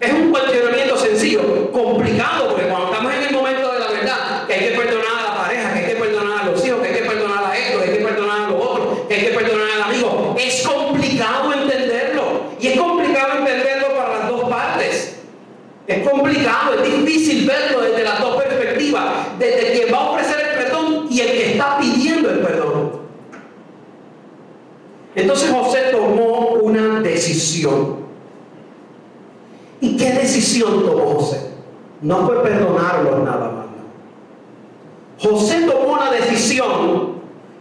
Es 0.00 0.12
un 0.12 0.30
cuestionamiento 0.30 0.96
sencillo, 0.98 1.72
complicado, 1.72 2.48
porque 2.50 2.64
cuando 2.66 2.90
estamos 2.90 3.14
en 3.14 3.22
el 3.22 3.32
momento 3.32 3.72
de 3.72 3.78
la 3.78 3.88
verdad, 3.88 4.44
hay 4.48 4.68
que 4.68 4.76
perdonar 4.76 5.18
a 5.18 5.22
la 5.22 5.42
pareja, 5.42 5.72
que 5.72 5.78
hay 5.78 5.86
que 5.86 6.00
perdonar 6.00 6.40
a 6.40 6.44
los 6.46 6.66
hijos, 6.66 6.80
que 6.80 6.88
hay 6.88 6.94
que 6.94 7.08
perdonar 7.08 7.44
a 7.44 7.58
esto, 7.58 7.78
que 7.78 7.84
hay 7.84 7.98
que 7.98 8.04
perdonar 8.04 8.40
a 8.42 8.50
los 8.50 8.64
otros, 8.64 8.98
que 9.08 9.14
hay 9.14 9.20
que 9.22 9.30
perdonar 9.30 9.68
al 9.76 9.82
amigo, 9.82 10.34
es 10.38 10.66
complicado 10.66 11.52
entenderlo. 11.52 12.54
Y 12.60 12.68
es 12.68 12.78
complicado 12.78 13.38
entenderlo 13.38 13.88
para 13.96 14.18
las 14.18 14.28
dos 14.28 14.48
partes. 14.48 15.16
Es 15.86 16.08
complicado, 16.08 16.74
es 16.82 16.82
difícil 16.82 17.46
verlo 17.46 17.82
desde 17.82 18.04
las 18.04 18.20
dos 18.20 18.42
perspectivas, 18.42 19.38
desde 19.38 19.72
quien 19.72 19.94
va 19.94 19.98
a 19.98 20.10
ofrecer 20.10 20.40
el 20.40 20.64
perdón 20.64 21.06
y 21.10 21.20
el 21.20 21.28
que 21.28 21.52
está 21.52 21.78
pidiendo 21.78 22.30
el 22.30 22.38
perdón. 22.38 23.04
Entonces 25.14 25.50
José 25.50 25.80
tomó 25.92 26.54
una 26.62 27.00
¿Y 29.80 29.96
qué 29.96 30.12
decisión 30.12 30.84
tomó 30.84 31.14
José? 31.14 31.50
No 32.00 32.26
fue 32.26 32.42
perdonarlos 32.42 33.24
nada 33.24 33.50
más. 33.50 33.64
José 35.18 35.62
tomó 35.62 35.94
una 35.94 36.10
decisión 36.10 37.14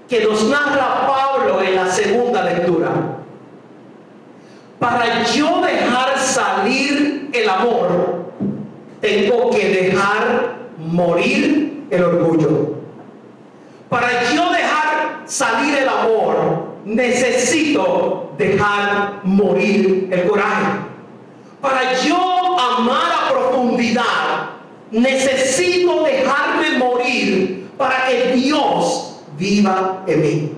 que 0.08 0.24
nos 0.24 0.44
narra 0.46 1.08
Pablo 1.08 1.62
en 1.62 1.76
la 1.76 1.90
segunda 1.90 2.44
lectura. 2.44 2.90
Para 4.80 5.24
yo 5.24 5.62
dejar 5.62 6.20
salir 6.20 7.30
el 7.34 7.50
amor, 7.50 8.26
tengo 9.02 9.50
que 9.50 9.70
dejar 9.70 10.56
morir 10.78 11.86
el 11.90 12.04
orgullo. 12.04 12.74
Para 13.90 14.34
yo 14.34 14.52
dejar 14.52 15.22
salir 15.26 15.76
el 15.78 15.88
amor, 15.88 16.66
necesito 16.86 18.23
dejar 18.38 19.22
morir 19.24 20.10
el 20.12 20.28
coraje. 20.28 20.80
Para 21.62 21.94
yo 22.02 22.60
amar 22.60 23.12
a 23.12 23.32
profundidad, 23.32 24.50
necesito 24.92 26.04
dejarme 26.04 26.78
morir 26.78 27.70
para 27.78 28.06
que 28.08 28.34
Dios 28.34 29.22
viva 29.38 30.04
en 30.08 30.22
mí. 30.22 30.52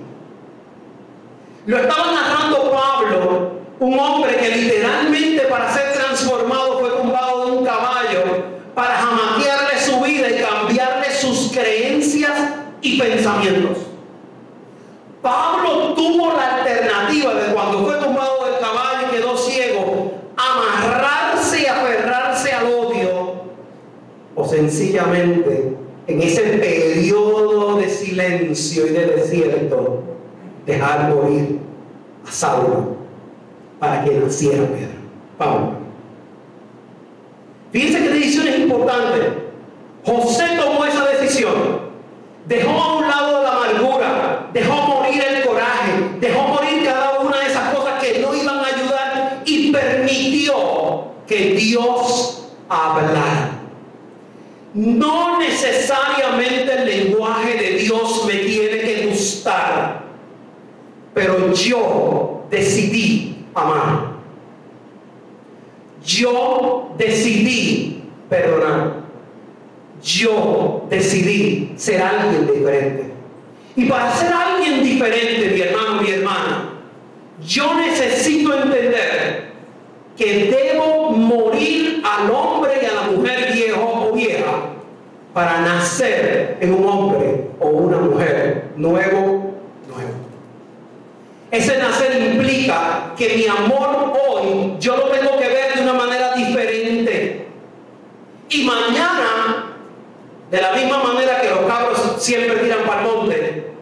Lo 1.66 1.78
estaba 1.78 2.12
narrando 2.12 2.70
Pablo, 2.70 3.52
un 3.80 3.98
hombre 3.98 4.36
que 4.36 4.50
literalmente 4.50 5.42
para 5.42 5.72
ser 5.72 5.92
transformado 5.92 6.78
fue 6.78 6.90
tumbado 6.90 7.46
de 7.46 7.52
un 7.52 7.64
caballo 7.64 8.44
para 8.74 8.94
jamaquearle 8.96 9.80
su 9.80 10.00
vida 10.00 10.28
y 10.30 10.42
cambiarle 10.42 11.10
sus 11.12 11.50
creencias 11.52 12.36
y 12.82 13.00
pensamientos. 13.00 13.85
Pablo 15.26 15.92
tuvo 15.94 16.34
la 16.34 16.58
alternativa 16.58 17.34
de 17.34 17.52
cuando 17.52 17.84
fue 17.84 17.96
tumbado 17.96 18.44
del 18.44 18.60
caballo 18.60 19.08
y 19.08 19.16
quedó 19.16 19.36
ciego, 19.36 20.12
amarrarse 20.36 21.62
y 21.62 21.66
aferrarse 21.66 22.52
al 22.52 22.66
odio, 22.66 23.34
o 24.36 24.44
sencillamente 24.46 25.76
en 26.06 26.22
ese 26.22 26.42
periodo 26.42 27.76
de 27.76 27.88
silencio 27.88 28.86
y 28.86 28.90
de 28.90 29.06
desierto, 29.06 30.04
dejar 30.64 31.12
morir 31.12 31.58
a 32.24 32.30
Saulo 32.30 32.96
para 33.80 34.04
que 34.04 34.12
naciera 34.12 34.58
Pedro, 34.58 34.94
Pablo. 35.36 35.72
Fíjense 37.72 37.98
que 37.98 38.08
decisión 38.10 38.46
es 38.46 38.58
importante. 38.60 39.46
José 40.04 40.44
tomó 40.56 40.84
esa 40.84 41.04
decisión. 41.06 41.84
Dejó 42.46 42.70
a 42.70 42.98
un 42.98 43.08
lado 43.08 43.42
la 43.42 43.56
amargura, 43.56 44.50
dejó 44.52 44.86
morir 44.86 45.20
el 45.20 45.44
coraje, 45.44 45.92
dejó 46.20 46.46
morir 46.46 46.84
cada 46.84 47.18
una 47.18 47.40
de 47.40 47.46
esas 47.46 47.74
cosas 47.74 48.00
que 48.00 48.20
no 48.20 48.32
iban 48.34 48.58
a 48.58 48.66
ayudar 48.66 49.42
y 49.44 49.72
permitió 49.72 51.06
que 51.26 51.54
Dios 51.54 52.48
hablara. 52.68 53.50
No 54.74 55.40
necesariamente 55.40 56.72
el 56.72 56.86
lenguaje 56.86 57.54
de 57.56 57.70
Dios 57.78 58.24
me 58.26 58.34
tiene 58.34 58.78
que 58.80 59.06
gustar, 59.08 60.04
pero 61.14 61.45
yo 61.56 62.44
decidí 62.50 63.46
amar. 63.54 64.16
Yo 66.04 66.94
decidí 66.96 68.02
perdonar. 68.28 69.06
Yo 70.02 70.86
decidí 70.88 71.72
ser 71.76 72.02
alguien 72.02 72.46
diferente. 72.46 73.10
Y 73.74 73.86
para 73.86 74.14
ser 74.14 74.32
alguien 74.32 74.82
diferente, 74.82 75.50
mi 75.52 75.60
hermano, 75.60 76.02
mi 76.02 76.10
hermana, 76.10 76.70
yo 77.44 77.74
necesito 77.74 78.54
entender 78.54 79.52
que 80.16 80.50
debo 80.50 81.10
morir 81.10 82.02
al 82.04 82.30
hombre 82.30 82.72
y 82.82 82.86
a 82.86 82.92
la 82.94 83.02
mujer 83.10 83.52
viejo 83.52 84.08
o 84.08 84.12
vieja 84.12 84.70
para 85.34 85.60
nacer 85.60 86.56
en 86.60 86.72
un 86.72 86.88
hombre 86.88 87.48
o 87.60 87.68
una 87.68 87.98
mujer 87.98 88.70
nuevo. 88.76 89.35
Ese 91.56 91.78
nacer 91.78 92.20
implica 92.20 93.14
que 93.16 93.34
mi 93.34 93.46
amor 93.46 94.12
hoy 94.28 94.74
yo 94.78 94.94
lo 94.94 95.04
tengo 95.04 95.38
que 95.38 95.48
ver 95.48 95.74
de 95.74 95.82
una 95.84 95.94
manera 95.94 96.34
diferente. 96.34 97.46
Y 98.50 98.64
mañana, 98.64 99.74
de 100.50 100.60
la 100.60 100.72
misma 100.72 101.02
manera 101.02 101.40
que 101.40 101.48
los 101.48 101.60
cabros 101.60 102.16
siempre 102.18 102.56
tiran 102.56 102.80
para 102.86 103.00
el 103.00 103.06
monte, 103.06 103.72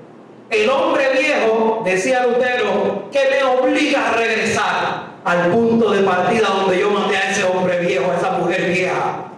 el 0.51 0.71
hombre 0.71 1.05
viejo, 1.19 1.83
decía 1.85 2.25
Lutero, 2.25 3.09
que 3.11 3.19
me 3.29 3.43
obliga 3.43 4.09
a 4.09 4.13
regresar 4.19 5.07
al 5.25 5.51
punto 5.51 5.91
de 5.91 6.03
partida 6.05 6.47
donde 6.47 6.79
yo 6.79 6.91
maté 6.91 7.17
a 7.17 7.31
ese 7.33 7.43
hombre 7.43 7.81
viejo, 7.81 8.09
a 8.09 8.17
esa 8.17 8.31
mujer 8.39 8.71
vieja. 8.71 9.33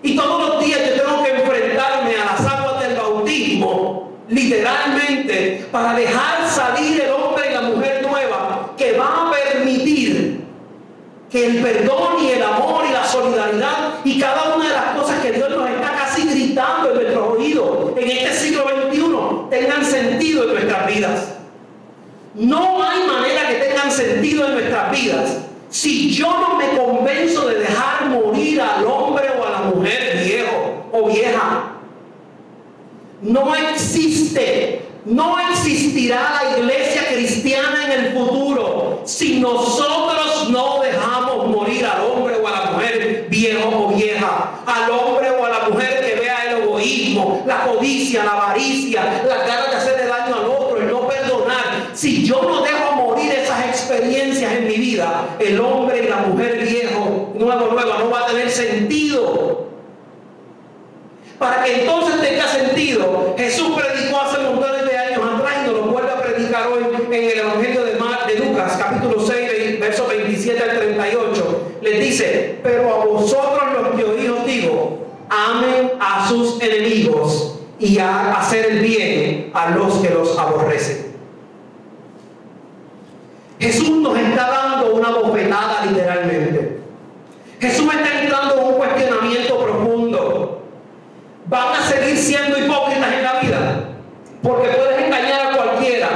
Y 0.00 0.14
todos 0.14 0.48
los 0.48 0.64
días 0.64 0.80
yo 0.88 1.02
tengo 1.02 1.24
que 1.24 1.30
enfrentarme 1.30 2.14
a 2.14 2.24
las 2.24 2.46
aguas 2.46 2.86
del 2.86 2.96
bautismo, 2.96 4.12
literalmente, 4.28 5.66
para 5.72 5.94
dejar 5.94 6.48
salir 6.48 7.00
el 7.00 7.10
hombre 7.10 7.50
y 7.50 7.54
la 7.54 7.62
mujer 7.62 8.02
nueva 8.02 8.74
que 8.76 8.92
va 8.92 9.28
a 9.28 9.30
permitir 9.30 10.44
que 11.32 11.46
el 11.46 11.62
perdón 11.62 12.22
y 12.22 12.32
el 12.32 12.42
amor 12.42 12.84
y 12.86 12.92
la 12.92 13.06
solidaridad 13.06 13.94
y 14.04 14.20
cada 14.20 14.54
una 14.54 14.68
de 14.68 14.74
las 14.74 14.96
cosas 14.96 15.18
que 15.20 15.32
Dios 15.32 15.48
nos 15.48 15.66
está 15.66 15.92
casi 15.92 16.28
gritando 16.28 16.90
en 16.90 16.96
nuestros 16.96 17.28
oídos 17.30 17.92
en 17.96 18.10
este 18.10 18.34
siglo 18.34 18.64
XXI 18.64 19.02
tengan 19.48 19.84
sentido 19.84 20.44
en 20.44 20.52
nuestras 20.52 20.86
vidas. 20.86 21.28
No 22.34 22.82
hay 22.82 23.06
manera 23.06 23.48
que 23.48 23.54
tengan 23.54 23.90
sentido 23.90 24.46
en 24.46 24.52
nuestras 24.52 24.90
vidas 24.92 25.38
si 25.70 26.12
yo 26.12 26.26
no 26.38 26.56
me 26.56 26.76
convenzo 26.76 27.48
de 27.48 27.60
dejar 27.60 28.10
morir 28.10 28.60
al 28.60 28.84
hombre 28.84 29.24
o 29.40 29.46
a 29.46 29.50
la 29.50 29.60
mujer 29.74 30.22
viejo 30.22 30.86
o 30.92 31.08
vieja. 31.08 31.72
No 33.22 33.54
existe, 33.54 34.82
no 35.06 35.36
existirá 35.50 36.42
la 36.42 36.58
iglesia 36.58 37.06
cristiana 37.08 37.86
en 37.86 37.92
el 37.92 38.12
futuro 38.12 39.02
si 39.04 39.40
nosotros 39.40 40.48
no 40.50 40.80
dejamos 40.82 41.48
morir 41.48 41.84
al 41.86 42.02
hombre 42.02 42.36
o 42.36 42.46
a 42.46 42.50
la 42.50 42.70
mujer 42.72 43.26
viejo 43.28 43.68
o 43.68 43.88
vieja, 43.88 44.51
al 44.66 44.90
hombre 44.90 45.30
o 45.30 45.44
a 45.44 45.48
la 45.48 45.68
mujer 45.68 46.04
que 46.04 46.20
vea 46.20 46.44
el 46.50 46.62
egoísmo, 46.62 47.42
la 47.46 47.64
codicia, 47.64 48.24
la 48.24 48.32
avaricia, 48.32 49.22
la 49.26 49.36
ganas 49.38 49.70
de 49.70 49.76
hacerle 49.76 50.06
daño 50.06 50.34
al 50.34 50.44
otro, 50.44 50.76
el 50.78 50.90
no 50.90 51.08
perdonar. 51.08 51.90
Si 51.94 52.24
yo 52.24 52.42
no 52.42 52.62
dejo 52.62 52.92
morir 52.94 53.32
esas 53.32 53.66
experiencias 53.66 54.52
en 54.52 54.68
mi 54.68 54.76
vida, 54.76 55.36
el 55.38 55.60
hombre 55.60 56.04
y 56.04 56.08
la 56.08 56.16
mujer 56.16 56.58
viejo, 56.58 57.32
nuevo, 57.34 57.68
nueva, 57.72 57.98
no 57.98 58.10
va 58.10 58.20
a 58.20 58.26
tener 58.26 58.50
sentido. 58.50 59.68
Para 61.38 61.64
que 61.64 61.80
entonces 61.80 62.20
tenga 62.20 62.46
sentido, 62.46 63.34
Jesús 63.36 63.70
predicó 63.76 64.20
hace 64.20 64.38
montones 64.42 64.84
de 64.84 64.96
años 64.96 65.20
atrás 65.34 65.54
y 65.60 65.66
nos 65.66 65.76
lo 65.76 65.82
vuelve 65.86 66.12
a 66.12 66.22
predicar 66.22 66.68
hoy 66.68 66.84
en 67.06 67.24
el 67.24 67.38
Evangelio 67.38 67.84
de, 67.84 67.92
de 67.92 68.38
Lucas, 68.46 68.76
capítulo 68.78 69.20
6, 69.20 69.80
versos 69.80 70.08
27 70.08 70.62
al 70.62 70.78
38. 70.78 71.78
Les 71.82 72.00
dice, 72.00 72.60
pero 72.62 72.94
a 72.94 73.04
vosotros 73.04 73.62
los 73.72 73.96
que 73.96 74.04
oí 74.04 74.28
os 74.28 74.46
digo, 74.46 74.98
amen 75.28 75.92
a 75.98 76.21
sus 76.32 76.62
enemigos 76.62 77.58
y 77.78 77.98
a 77.98 78.38
hacer 78.38 78.64
el 78.70 78.78
bien 78.80 79.50
a 79.52 79.70
los 79.70 79.98
que 79.98 80.08
los 80.08 80.38
aborrecen. 80.38 81.12
Jesús 83.60 83.90
nos 83.90 84.18
está 84.18 84.48
dando 84.48 84.94
una 84.94 85.10
bofetada 85.10 85.86
literalmente. 85.86 86.78
Jesús 87.60 87.86
está 87.94 88.22
entrando 88.22 88.58
en 88.58 88.66
un 88.66 88.74
cuestionamiento 88.74 89.58
profundo. 89.58 90.62
¿Van 91.46 91.74
a 91.74 91.82
seguir 91.82 92.16
siendo 92.16 92.58
hipócritas 92.58 93.12
en 93.12 93.22
la 93.22 93.40
vida? 93.40 93.88
Porque 94.42 94.68
puedes 94.68 95.04
engañar 95.04 95.52
a 95.52 95.56
cualquiera 95.56 96.08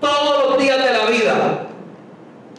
todos 0.00 0.50
los 0.50 0.58
días 0.58 0.78
de 0.78 0.92
la 0.92 1.04
vida. 1.06 1.66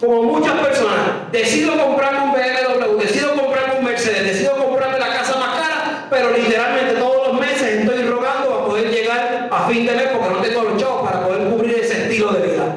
Como 0.02 0.24
muchas 0.24 0.54
personas, 0.60 1.32
decido 1.32 1.78
comprarme 1.78 2.20
un 2.24 2.32
BMW, 2.34 2.98
decido 3.00 3.36
comprarme 3.36 3.80
un 3.80 3.86
Mercedes, 3.86 4.24
decido 4.24 4.58
comprarme 4.58 5.00
la 5.00 5.14
casa 5.14 5.38
más 5.38 5.60
cara, 5.60 6.08
pero 6.10 6.32
literalmente 6.32 6.96
todos 6.96 7.28
los 7.28 7.40
meses 7.40 7.80
estoy 7.80 8.04
rogando 8.04 8.54
a 8.54 8.66
poder 8.66 8.90
llegar 8.90 9.50
a 9.52 9.68
fin 9.68 9.86
de 9.86 9.94
mes 9.94 10.08
porque 10.14 10.30
no 10.30 10.42
tengo 10.42 10.64
los 10.64 10.82
chavos 10.82 11.10
para 11.10 11.26
poder 11.26 11.50
cubrir 11.50 11.80
ese 11.80 12.04
estilo 12.04 12.32
de 12.32 12.48
vida. 12.48 12.76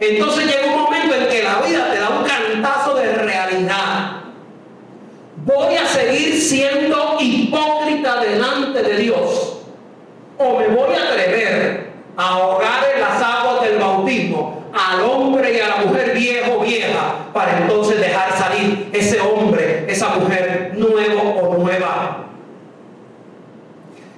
Entonces 0.00 0.46
llega 0.46 0.74
un 0.74 0.82
momento 0.82 1.14
en 1.14 1.28
que 1.28 1.42
la 1.42 1.60
vida 1.60 1.90
te 1.90 1.98
da 1.98 2.08
un 2.10 2.24
cantazo 2.24 2.94
de 2.94 3.14
realidad. 3.14 4.22
Voy 5.44 5.74
a 5.74 5.86
seguir 5.86 6.40
siendo 6.40 7.16
hipócrita 7.20 8.20
delante 8.20 8.82
de 8.82 8.96
Dios. 8.96 9.58
O 10.38 10.58
me 10.58 10.68
voy 10.68 10.94
a 10.94 11.02
atrever 11.02 11.90
a 12.16 12.28
ahogar 12.28 12.84
en 12.94 13.00
las 13.00 13.22
aguas 13.22 13.62
del 13.62 13.78
bautismo 13.78 14.58
al 14.72 15.00
hombre 15.02 15.56
y 15.56 15.60
a 15.60 15.68
la 15.68 15.76
mujer 15.76 16.12
viejo 16.14 16.58
o 16.58 16.60
vieja 16.60 17.30
para 17.32 17.58
entonces 17.58 18.00
dejar 18.00 18.36
salir 18.36 18.90
ese 18.92 19.18
hombre, 19.20 19.84
esa 19.88 20.10
mujer 20.10 20.74
nuevo 20.76 21.20
o 21.20 21.56
nueva. 21.56 22.24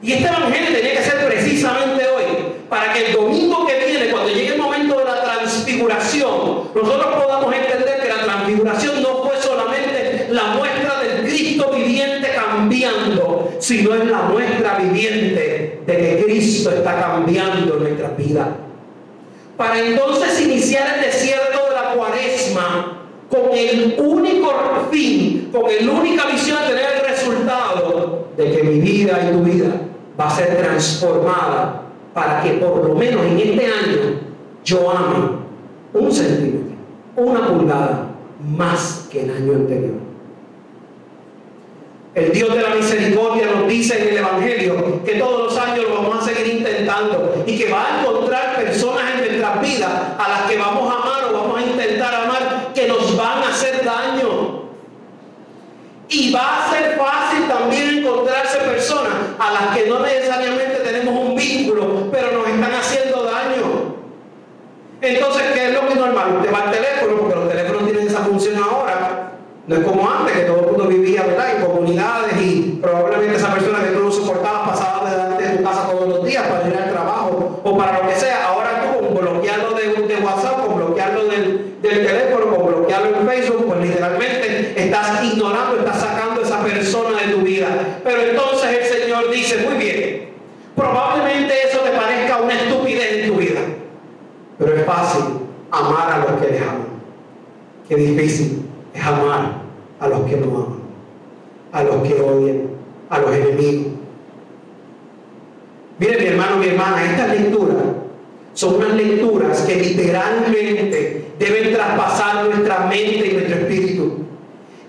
Y 0.03 0.13
este 0.13 0.29
evangelio 0.29 0.77
tenía 0.77 0.95
que 0.95 1.03
ser 1.03 1.27
precisamente 1.27 2.07
hoy, 2.07 2.25
para 2.69 2.93
que 2.93 3.07
el 3.07 3.13
domingo 3.13 3.67
que 3.67 3.85
viene, 3.87 4.11
cuando 4.11 4.31
llegue 4.31 4.55
el 4.55 4.61
momento 4.61 4.99
de 4.99 5.05
la 5.05 5.21
transfiguración, 5.87 6.71
nosotros 6.75 7.25
podamos 7.25 7.55
entender 7.55 8.01
que 8.01 8.09
la 8.09 8.23
transfiguración 8.25 9.03
no 9.03 9.23
fue 9.25 9.37
solamente 9.41 10.29
la 10.31 10.55
muestra 10.55 11.01
del 11.03 11.27
Cristo 11.27 11.71
viviente 11.75 12.29
cambiando, 12.35 13.53
sino 13.59 13.95
es 13.95 14.05
la 14.07 14.23
muestra 14.23 14.79
viviente 14.79 15.81
de 15.87 15.97
que 15.97 16.25
Cristo 16.25 16.71
está 16.71 17.01
cambiando 17.01 17.77
nuestra 17.77 18.11
vida. 18.11 18.57
Para 19.57 19.79
entonces 19.79 20.41
iniciar 20.41 20.97
el 20.97 21.05
desierto 21.05 21.59
de 21.69 21.75
la 21.75 21.95
cuaresma 21.95 23.07
con 23.31 23.57
el 23.57 23.97
único 23.99 24.53
fin, 24.91 25.51
con 25.53 25.63
la 25.65 25.93
única 25.93 26.27
visión 26.27 26.59
de 26.63 26.69
tener 26.69 26.87
el 26.97 27.09
resultado 27.09 28.29
de 28.37 28.53
que 28.53 28.63
mi 28.63 28.81
vida 28.81 29.21
y 29.23 29.33
tu 29.33 29.43
vida 29.43 29.69
va 30.19 30.29
a 30.29 30.31
ser 30.31 30.57
transformada 30.57 31.83
para 32.15 32.43
que 32.43 32.51
por 32.55 32.85
lo 32.89 32.95
menos 32.95 33.23
en 33.25 33.39
este 33.39 33.67
año 33.67 34.21
yo 34.65 34.91
ame 34.91 35.40
un 35.93 36.13
centímetro, 36.13 36.77
una 37.17 37.47
pulgada 37.47 38.11
más 38.57 39.09
que 39.11 39.23
el 39.23 39.31
año 39.31 39.53
anterior. 39.53 40.11
El 42.15 42.33
Dios 42.33 42.55
de 42.55 42.63
la 42.63 42.75
misericordia 42.75 43.47
nos 43.47 43.69
dice 43.69 44.03
en 44.03 44.09
el 44.09 44.19
Evangelio 44.19 45.05
que 45.05 45.15
todos 45.15 45.45
los 45.45 45.59
años 45.59 45.85
lo 45.89 45.95
vamos 45.95 46.19
a 46.19 46.29
seguir 46.29 46.57
intentando 46.57 47.45
y 47.47 47.57
que 47.57 47.71
va 47.71 47.87
a 47.87 48.01
encontrar 48.01 48.57
personas 48.57 49.05
en 49.13 49.19
nuestras 49.21 49.63
vidas 49.63 49.91
a 50.19 50.29
las 50.29 50.51
que 50.51 50.59
vamos 50.59 50.93
a 50.93 50.97
amar 50.97 51.25
o 51.31 51.33
vamos 51.33 51.59
a 51.59 51.63
intentar 51.63 52.15
amar 52.15 52.73
que 52.75 52.89
nos 52.89 53.17
van 53.17 53.45
a 53.45 53.49
hacer 53.51 53.85
daño. 53.85 54.61
Y 56.09 56.33
va 56.33 56.67
a 56.67 56.71
ser 56.71 56.99
fácil 56.99 57.47
también 57.47 57.99
encontrarse 57.99 58.59
personas 58.59 59.15
a 59.39 59.53
las 59.53 59.77
que 59.77 59.89
no 59.89 60.01
necesariamente 60.01 60.81
tenemos 60.83 61.15
un 61.15 61.37
vínculo, 61.37 62.09
pero 62.11 62.33
nos 62.33 62.49
están 62.49 62.75
haciendo 62.75 63.23
daño. 63.23 63.95
Entonces, 65.03 65.43
¿qué 65.55 65.69
es 65.69 65.75
lo 65.75 65.87
que 65.87 65.95
es 65.95 65.99
normal? 65.99 66.37
Usted 66.37 66.53
va 66.53 66.63
al 66.63 66.71
teléfono, 66.71 67.17
porque 67.21 67.35
los 67.35 67.49
teléfonos 67.49 67.85
tienen 67.85 68.07
esa 68.07 68.19
función 68.21 68.63
ahora. 68.63 69.33
No 69.67 69.77
es 69.77 69.85
como 69.85 70.11
antes, 70.11 70.37
que 70.37 70.43
todo 70.45 70.61
el 70.61 70.67
mundo 70.67 70.85
vivía 70.87 71.23
¿verdad? 71.23 71.57
en 71.57 71.65
comunidades 71.65 72.33
y 72.43 72.79
probablemente 72.83 73.37
esa 73.37 73.55
persona 73.55 73.79
que 73.85 73.91
tú 73.91 74.01
no 74.01 74.11
soportabas 74.11 74.71
pasaba 74.71 75.11
delante 75.11 75.43
de 75.45 75.57
tu 75.57 75.65
casa 75.65 75.89
todos 75.91 76.09
los 76.09 76.25
días 76.25 76.45
para 76.49 76.69
ir 76.69 76.77
al 76.77 76.91
trabajo 76.91 77.61
o 77.63 77.79
para 77.79 78.01
lo 78.01 78.09
que 78.09 78.15
sea. 78.17 78.49
Ahora 78.49 78.83
tú, 78.83 79.07
con 79.07 79.21
bloquearlo 79.21 79.73
de, 79.75 80.15
de 80.15 80.17
WhatsApp, 80.23 80.67
con 80.67 80.77
bloquearlo 80.77 81.25
del, 81.27 81.77
del 81.81 82.07
teléfono, 82.07 82.57
con 82.57 82.67
bloquearlo 82.67 83.21
en 83.21 83.29
Facebook, 83.29 83.67
pues 83.67 83.81
literalmente 83.81 84.75
estás 84.77 85.25
ignorando, 85.25 85.79
estás 85.79 86.01
sacando 86.01 86.41
a 86.41 86.45
esa 86.45 86.63
persona 86.63 87.21
de 87.21 87.33
tu 87.33 87.41
vida. 87.41 87.69
Pero 88.03 88.23
entonces 88.23 88.71
el 88.77 89.01
Señor 89.01 89.31
dice, 89.31 89.59
muy 89.59 89.75
bien, 89.75 90.31
probablemente 90.75 91.55
eso 91.69 91.79
te 91.79 91.91
parezca 91.91 92.39
una 92.39 92.55
estupidez 92.55 93.13
en 93.13 93.29
tu 93.29 93.37
vida, 93.37 93.61
pero 94.61 94.77
es 94.77 94.85
fácil 94.85 95.25
amar 95.71 96.13
a 96.13 96.19
los 96.19 96.41
que 96.41 96.53
les 96.53 96.61
aman. 96.61 97.01
Qué 97.89 97.97
difícil 97.97 98.67
es 98.93 99.03
amar 99.03 99.63
a 99.99 100.07
los 100.07 100.21
que 100.29 100.37
no 100.37 100.47
aman, 100.49 100.81
a 101.73 101.83
los 101.83 102.07
que 102.07 102.21
odian, 102.21 102.69
a 103.09 103.19
los 103.21 103.35
enemigos. 103.35 103.93
Mire 105.99 106.19
mi 106.19 106.27
hermano, 106.27 106.57
mi 106.59 106.67
hermana, 106.67 107.05
estas 107.05 107.41
lecturas 107.41 107.77
son 108.53 108.75
unas 108.75 108.95
lecturas 108.95 109.63
que 109.63 109.77
literalmente 109.77 111.25
deben 111.39 111.73
traspasar 111.73 112.45
nuestra 112.45 112.81
mente 112.81 113.29
y 113.29 113.33
nuestro 113.33 113.57
espíritu. 113.61 114.19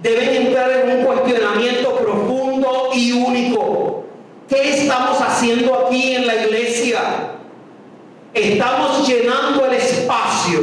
Deben 0.04 0.48
entrar 0.48 0.70
en 0.70 0.98
un 0.98 1.06
cuestionamiento 1.06 1.96
profundo 1.96 2.90
y 2.94 3.14
único. 3.14 4.04
¿Qué 4.50 4.82
estamos 4.82 5.22
haciendo 5.22 5.86
aquí 5.88 6.16
en 6.16 6.28
la 6.28 6.44
iglesia? 6.44 7.31
¿Estamos 8.34 9.08
llenando 9.08 9.66
el 9.66 9.74
espacio 9.74 10.60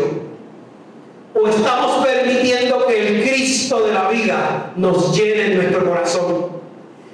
o 1.35 1.49
estamos 1.49 2.07
permitiendo 2.07 2.87
que 2.87 3.09
el 3.09 3.29
Cristo 3.29 3.81
de 3.81 3.93
la 3.93 4.09
vida 4.09 4.73
nos 4.77 5.15
llene 5.15 5.47
en 5.47 5.57
nuestro 5.57 5.87
corazón? 5.87 6.47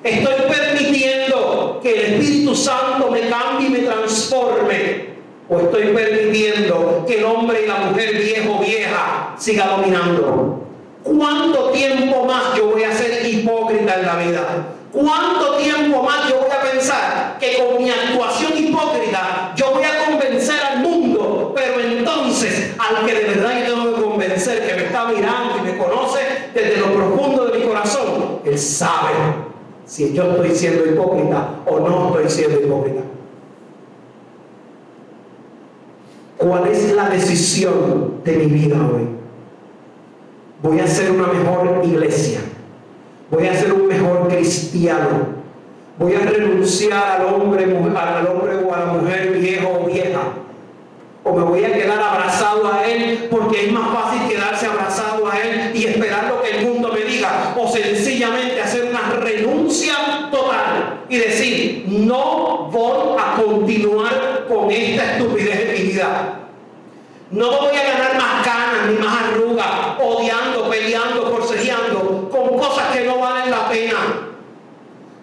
Estoy 0.04 0.34
permitiendo 0.48 1.80
que 1.82 1.92
el 1.92 2.14
Espíritu 2.14 2.54
Santo 2.54 3.10
me 3.10 3.28
cambie 3.28 3.66
y 3.66 3.70
me 3.70 3.78
transforme. 3.80 5.14
O 5.48 5.58
estoy 5.58 5.88
permitiendo 5.88 7.04
que 7.06 7.18
el 7.18 7.24
hombre 7.24 7.64
y 7.64 7.66
la 7.66 7.76
mujer 7.76 8.16
viejo 8.16 8.58
vieja 8.60 9.34
siga 9.36 9.66
dominando. 9.66 10.62
¿Cuánto 11.02 11.70
tiempo 11.70 12.24
más 12.24 12.56
yo 12.56 12.68
voy 12.68 12.84
a 12.84 12.92
ser 12.92 13.26
hipócrita 13.26 13.96
en 13.96 14.06
la 14.06 14.16
vida? 14.16 14.66
¿Cuánto 14.94 15.56
tiempo 15.56 16.02
más 16.04 16.28
yo 16.28 16.38
voy 16.38 16.50
a 16.50 16.70
pensar 16.70 17.36
que 17.40 17.58
con 17.58 17.82
mi 17.82 17.90
actuación 17.90 18.52
hipócrita 18.56 19.52
yo 19.56 19.72
voy 19.72 19.82
a 19.82 20.04
convencer 20.04 20.60
al 20.64 20.78
mundo? 20.78 21.52
Pero 21.54 21.80
entonces 21.80 22.74
al 22.78 23.04
que 23.04 23.12
de 23.12 23.24
verdad 23.24 23.58
yo 23.58 23.74
tengo 23.74 23.94
que 23.96 24.02
convencer, 24.02 24.66
que 24.66 24.74
me 24.74 24.84
está 24.84 25.06
mirando 25.06 25.58
y 25.58 25.62
me 25.62 25.78
conoce 25.78 26.20
desde 26.54 26.76
lo 26.76 26.94
profundo 26.94 27.46
de 27.46 27.58
mi 27.58 27.64
corazón, 27.66 28.40
él 28.54 28.58
sabe 28.58 29.14
si 29.84 30.12
yo 30.14 30.22
estoy 30.30 30.50
siendo 30.54 30.86
hipócrita 30.86 31.60
o 31.66 31.80
no 31.80 32.06
estoy 32.08 32.30
siendo 32.30 32.60
hipócrita. 32.60 33.02
¿Cuál 36.38 36.68
es 36.68 36.92
la 36.92 37.08
decisión 37.08 38.20
de 38.24 38.36
mi 38.36 38.46
vida 38.46 38.76
hoy? 38.76 39.08
Voy 40.62 40.80
a 40.80 40.86
ser 40.86 41.10
una 41.10 41.26
mejor 41.26 41.82
iglesia. 41.84 42.40
Voy 43.30 43.46
a 43.46 43.54
ser 43.54 43.72
un 43.72 43.86
mejor 43.86 44.28
cristiano. 44.28 45.44
Voy 45.98 46.14
a 46.14 46.20
renunciar 46.20 47.20
al 47.20 47.34
hombre, 47.34 47.64
al 47.64 48.26
hombre 48.26 48.56
o 48.64 48.74
a 48.74 48.78
la 48.80 48.86
mujer 48.86 49.32
viejo 49.38 49.80
o 49.82 49.86
vieja. 49.86 50.20
O 51.22 51.32
me 51.32 51.42
voy 51.42 51.64
a 51.64 51.72
quedar 51.72 52.00
abrazado 52.00 52.70
a 52.70 52.84
él 52.84 53.28
porque 53.30 53.66
es 53.66 53.72
más 53.72 53.94
fácil 53.94 54.28
quedarse 54.28 54.66
abrazado 54.66 55.26
a 55.30 55.40
él 55.40 55.70
y 55.74 55.86
esperar 55.86 56.28
lo 56.28 56.42
que 56.42 56.58
el 56.58 56.66
mundo 56.66 56.92
me 56.92 57.00
diga. 57.00 57.54
O 57.56 57.66
sencillamente 57.66 58.60
hacer 58.60 58.84
una 58.90 59.10
renuncia 59.20 59.94
total 60.30 61.00
y 61.08 61.16
decir, 61.16 61.84
no 61.88 62.68
voy 62.70 63.16
a 63.18 63.42
continuar 63.42 64.44
con 64.48 64.63
esta 64.74 65.12
estupidez 65.12 65.60
en 65.60 65.72
mi 65.72 65.92
vida. 65.92 66.40
No 67.30 67.50
voy 67.50 67.76
a 67.76 67.82
ganar 67.82 68.16
más 68.16 68.46
canas 68.46 68.90
ni 68.90 68.96
más 68.98 69.22
arrugas, 69.24 69.70
odiando, 70.00 70.68
peleando, 70.68 71.30
forcejeando 71.30 72.28
con 72.30 72.58
cosas 72.58 72.94
que 72.94 73.04
no 73.04 73.18
valen 73.18 73.50
la 73.50 73.68
pena. 73.68 73.96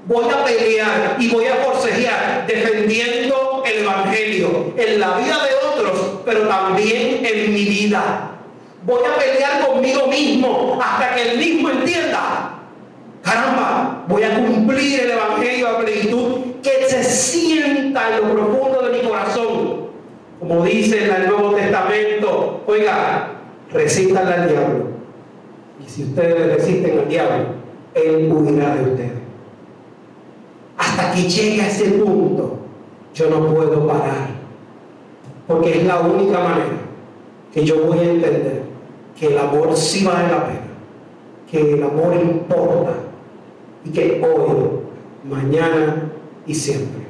Voy 0.05 0.25
a 0.29 0.43
pelear 0.43 1.15
y 1.19 1.29
voy 1.29 1.45
a 1.45 1.55
forcejear 1.55 2.45
defendiendo 2.47 3.63
el 3.65 3.83
Evangelio 3.83 4.73
en 4.75 4.99
la 4.99 5.17
vida 5.17 5.37
de 5.45 5.67
otros, 5.67 6.21
pero 6.25 6.47
también 6.47 7.25
en 7.25 7.53
mi 7.53 7.65
vida. 7.65 8.31
Voy 8.83 9.01
a 9.05 9.15
pelear 9.15 9.67
conmigo 9.67 10.07
mismo 10.07 10.79
hasta 10.83 11.15
que 11.15 11.31
el 11.31 11.37
mismo 11.37 11.69
entienda. 11.69 12.57
Caramba, 13.21 14.03
voy 14.07 14.23
a 14.23 14.35
cumplir 14.35 15.01
el 15.01 15.11
Evangelio 15.11 15.69
a 15.69 15.79
plenitud 15.79 16.39
que 16.63 16.89
se 16.89 17.03
sienta 17.03 17.80
en 17.95 18.27
lo 18.27 18.33
profundo 18.33 18.81
de 18.81 18.97
mi 18.97 19.07
corazón 19.07 19.81
como 20.41 20.65
dice 20.65 21.05
en 21.05 21.13
el 21.13 21.27
Nuevo 21.29 21.51
Testamento, 21.51 22.61
oiga, 22.65 23.33
resístanle 23.71 24.33
al 24.33 24.49
diablo. 24.49 24.85
Y 25.85 25.87
si 25.87 26.03
ustedes 26.03 26.55
resisten 26.55 26.97
al 26.97 27.07
diablo, 27.07 27.45
él 27.93 28.31
huirá 28.33 28.75
de 28.75 28.89
ustedes. 28.89 29.11
Hasta 30.79 31.11
que 31.13 31.29
llegue 31.29 31.61
a 31.61 31.67
ese 31.67 31.91
punto, 31.91 32.57
yo 33.13 33.29
no 33.29 33.53
puedo 33.53 33.85
parar. 33.85 34.29
Porque 35.47 35.77
es 35.77 35.83
la 35.85 35.99
única 35.99 36.39
manera 36.39 36.81
que 37.53 37.63
yo 37.63 37.85
voy 37.85 37.99
a 37.99 38.09
entender 38.09 38.63
que 39.19 39.27
el 39.27 39.37
amor 39.37 39.77
sí 39.77 40.03
vale 40.03 40.27
la 40.27 40.47
pena, 40.47 40.59
que 41.51 41.73
el 41.73 41.83
amor 41.83 42.15
importa 42.15 42.93
y 43.85 43.91
que 43.91 44.23
hoy, 44.25 44.79
mañana 45.23 46.09
y 46.47 46.55
siempre 46.55 47.00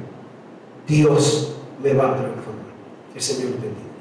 Dios 0.86 1.54
me 1.82 1.92
va 1.94 2.12
a 2.12 2.16
transformar. 2.16 2.62
Que 3.12 3.18
el 3.18 3.24
Señor 3.24 3.52
te 3.52 3.66
bendiga. 3.66 3.91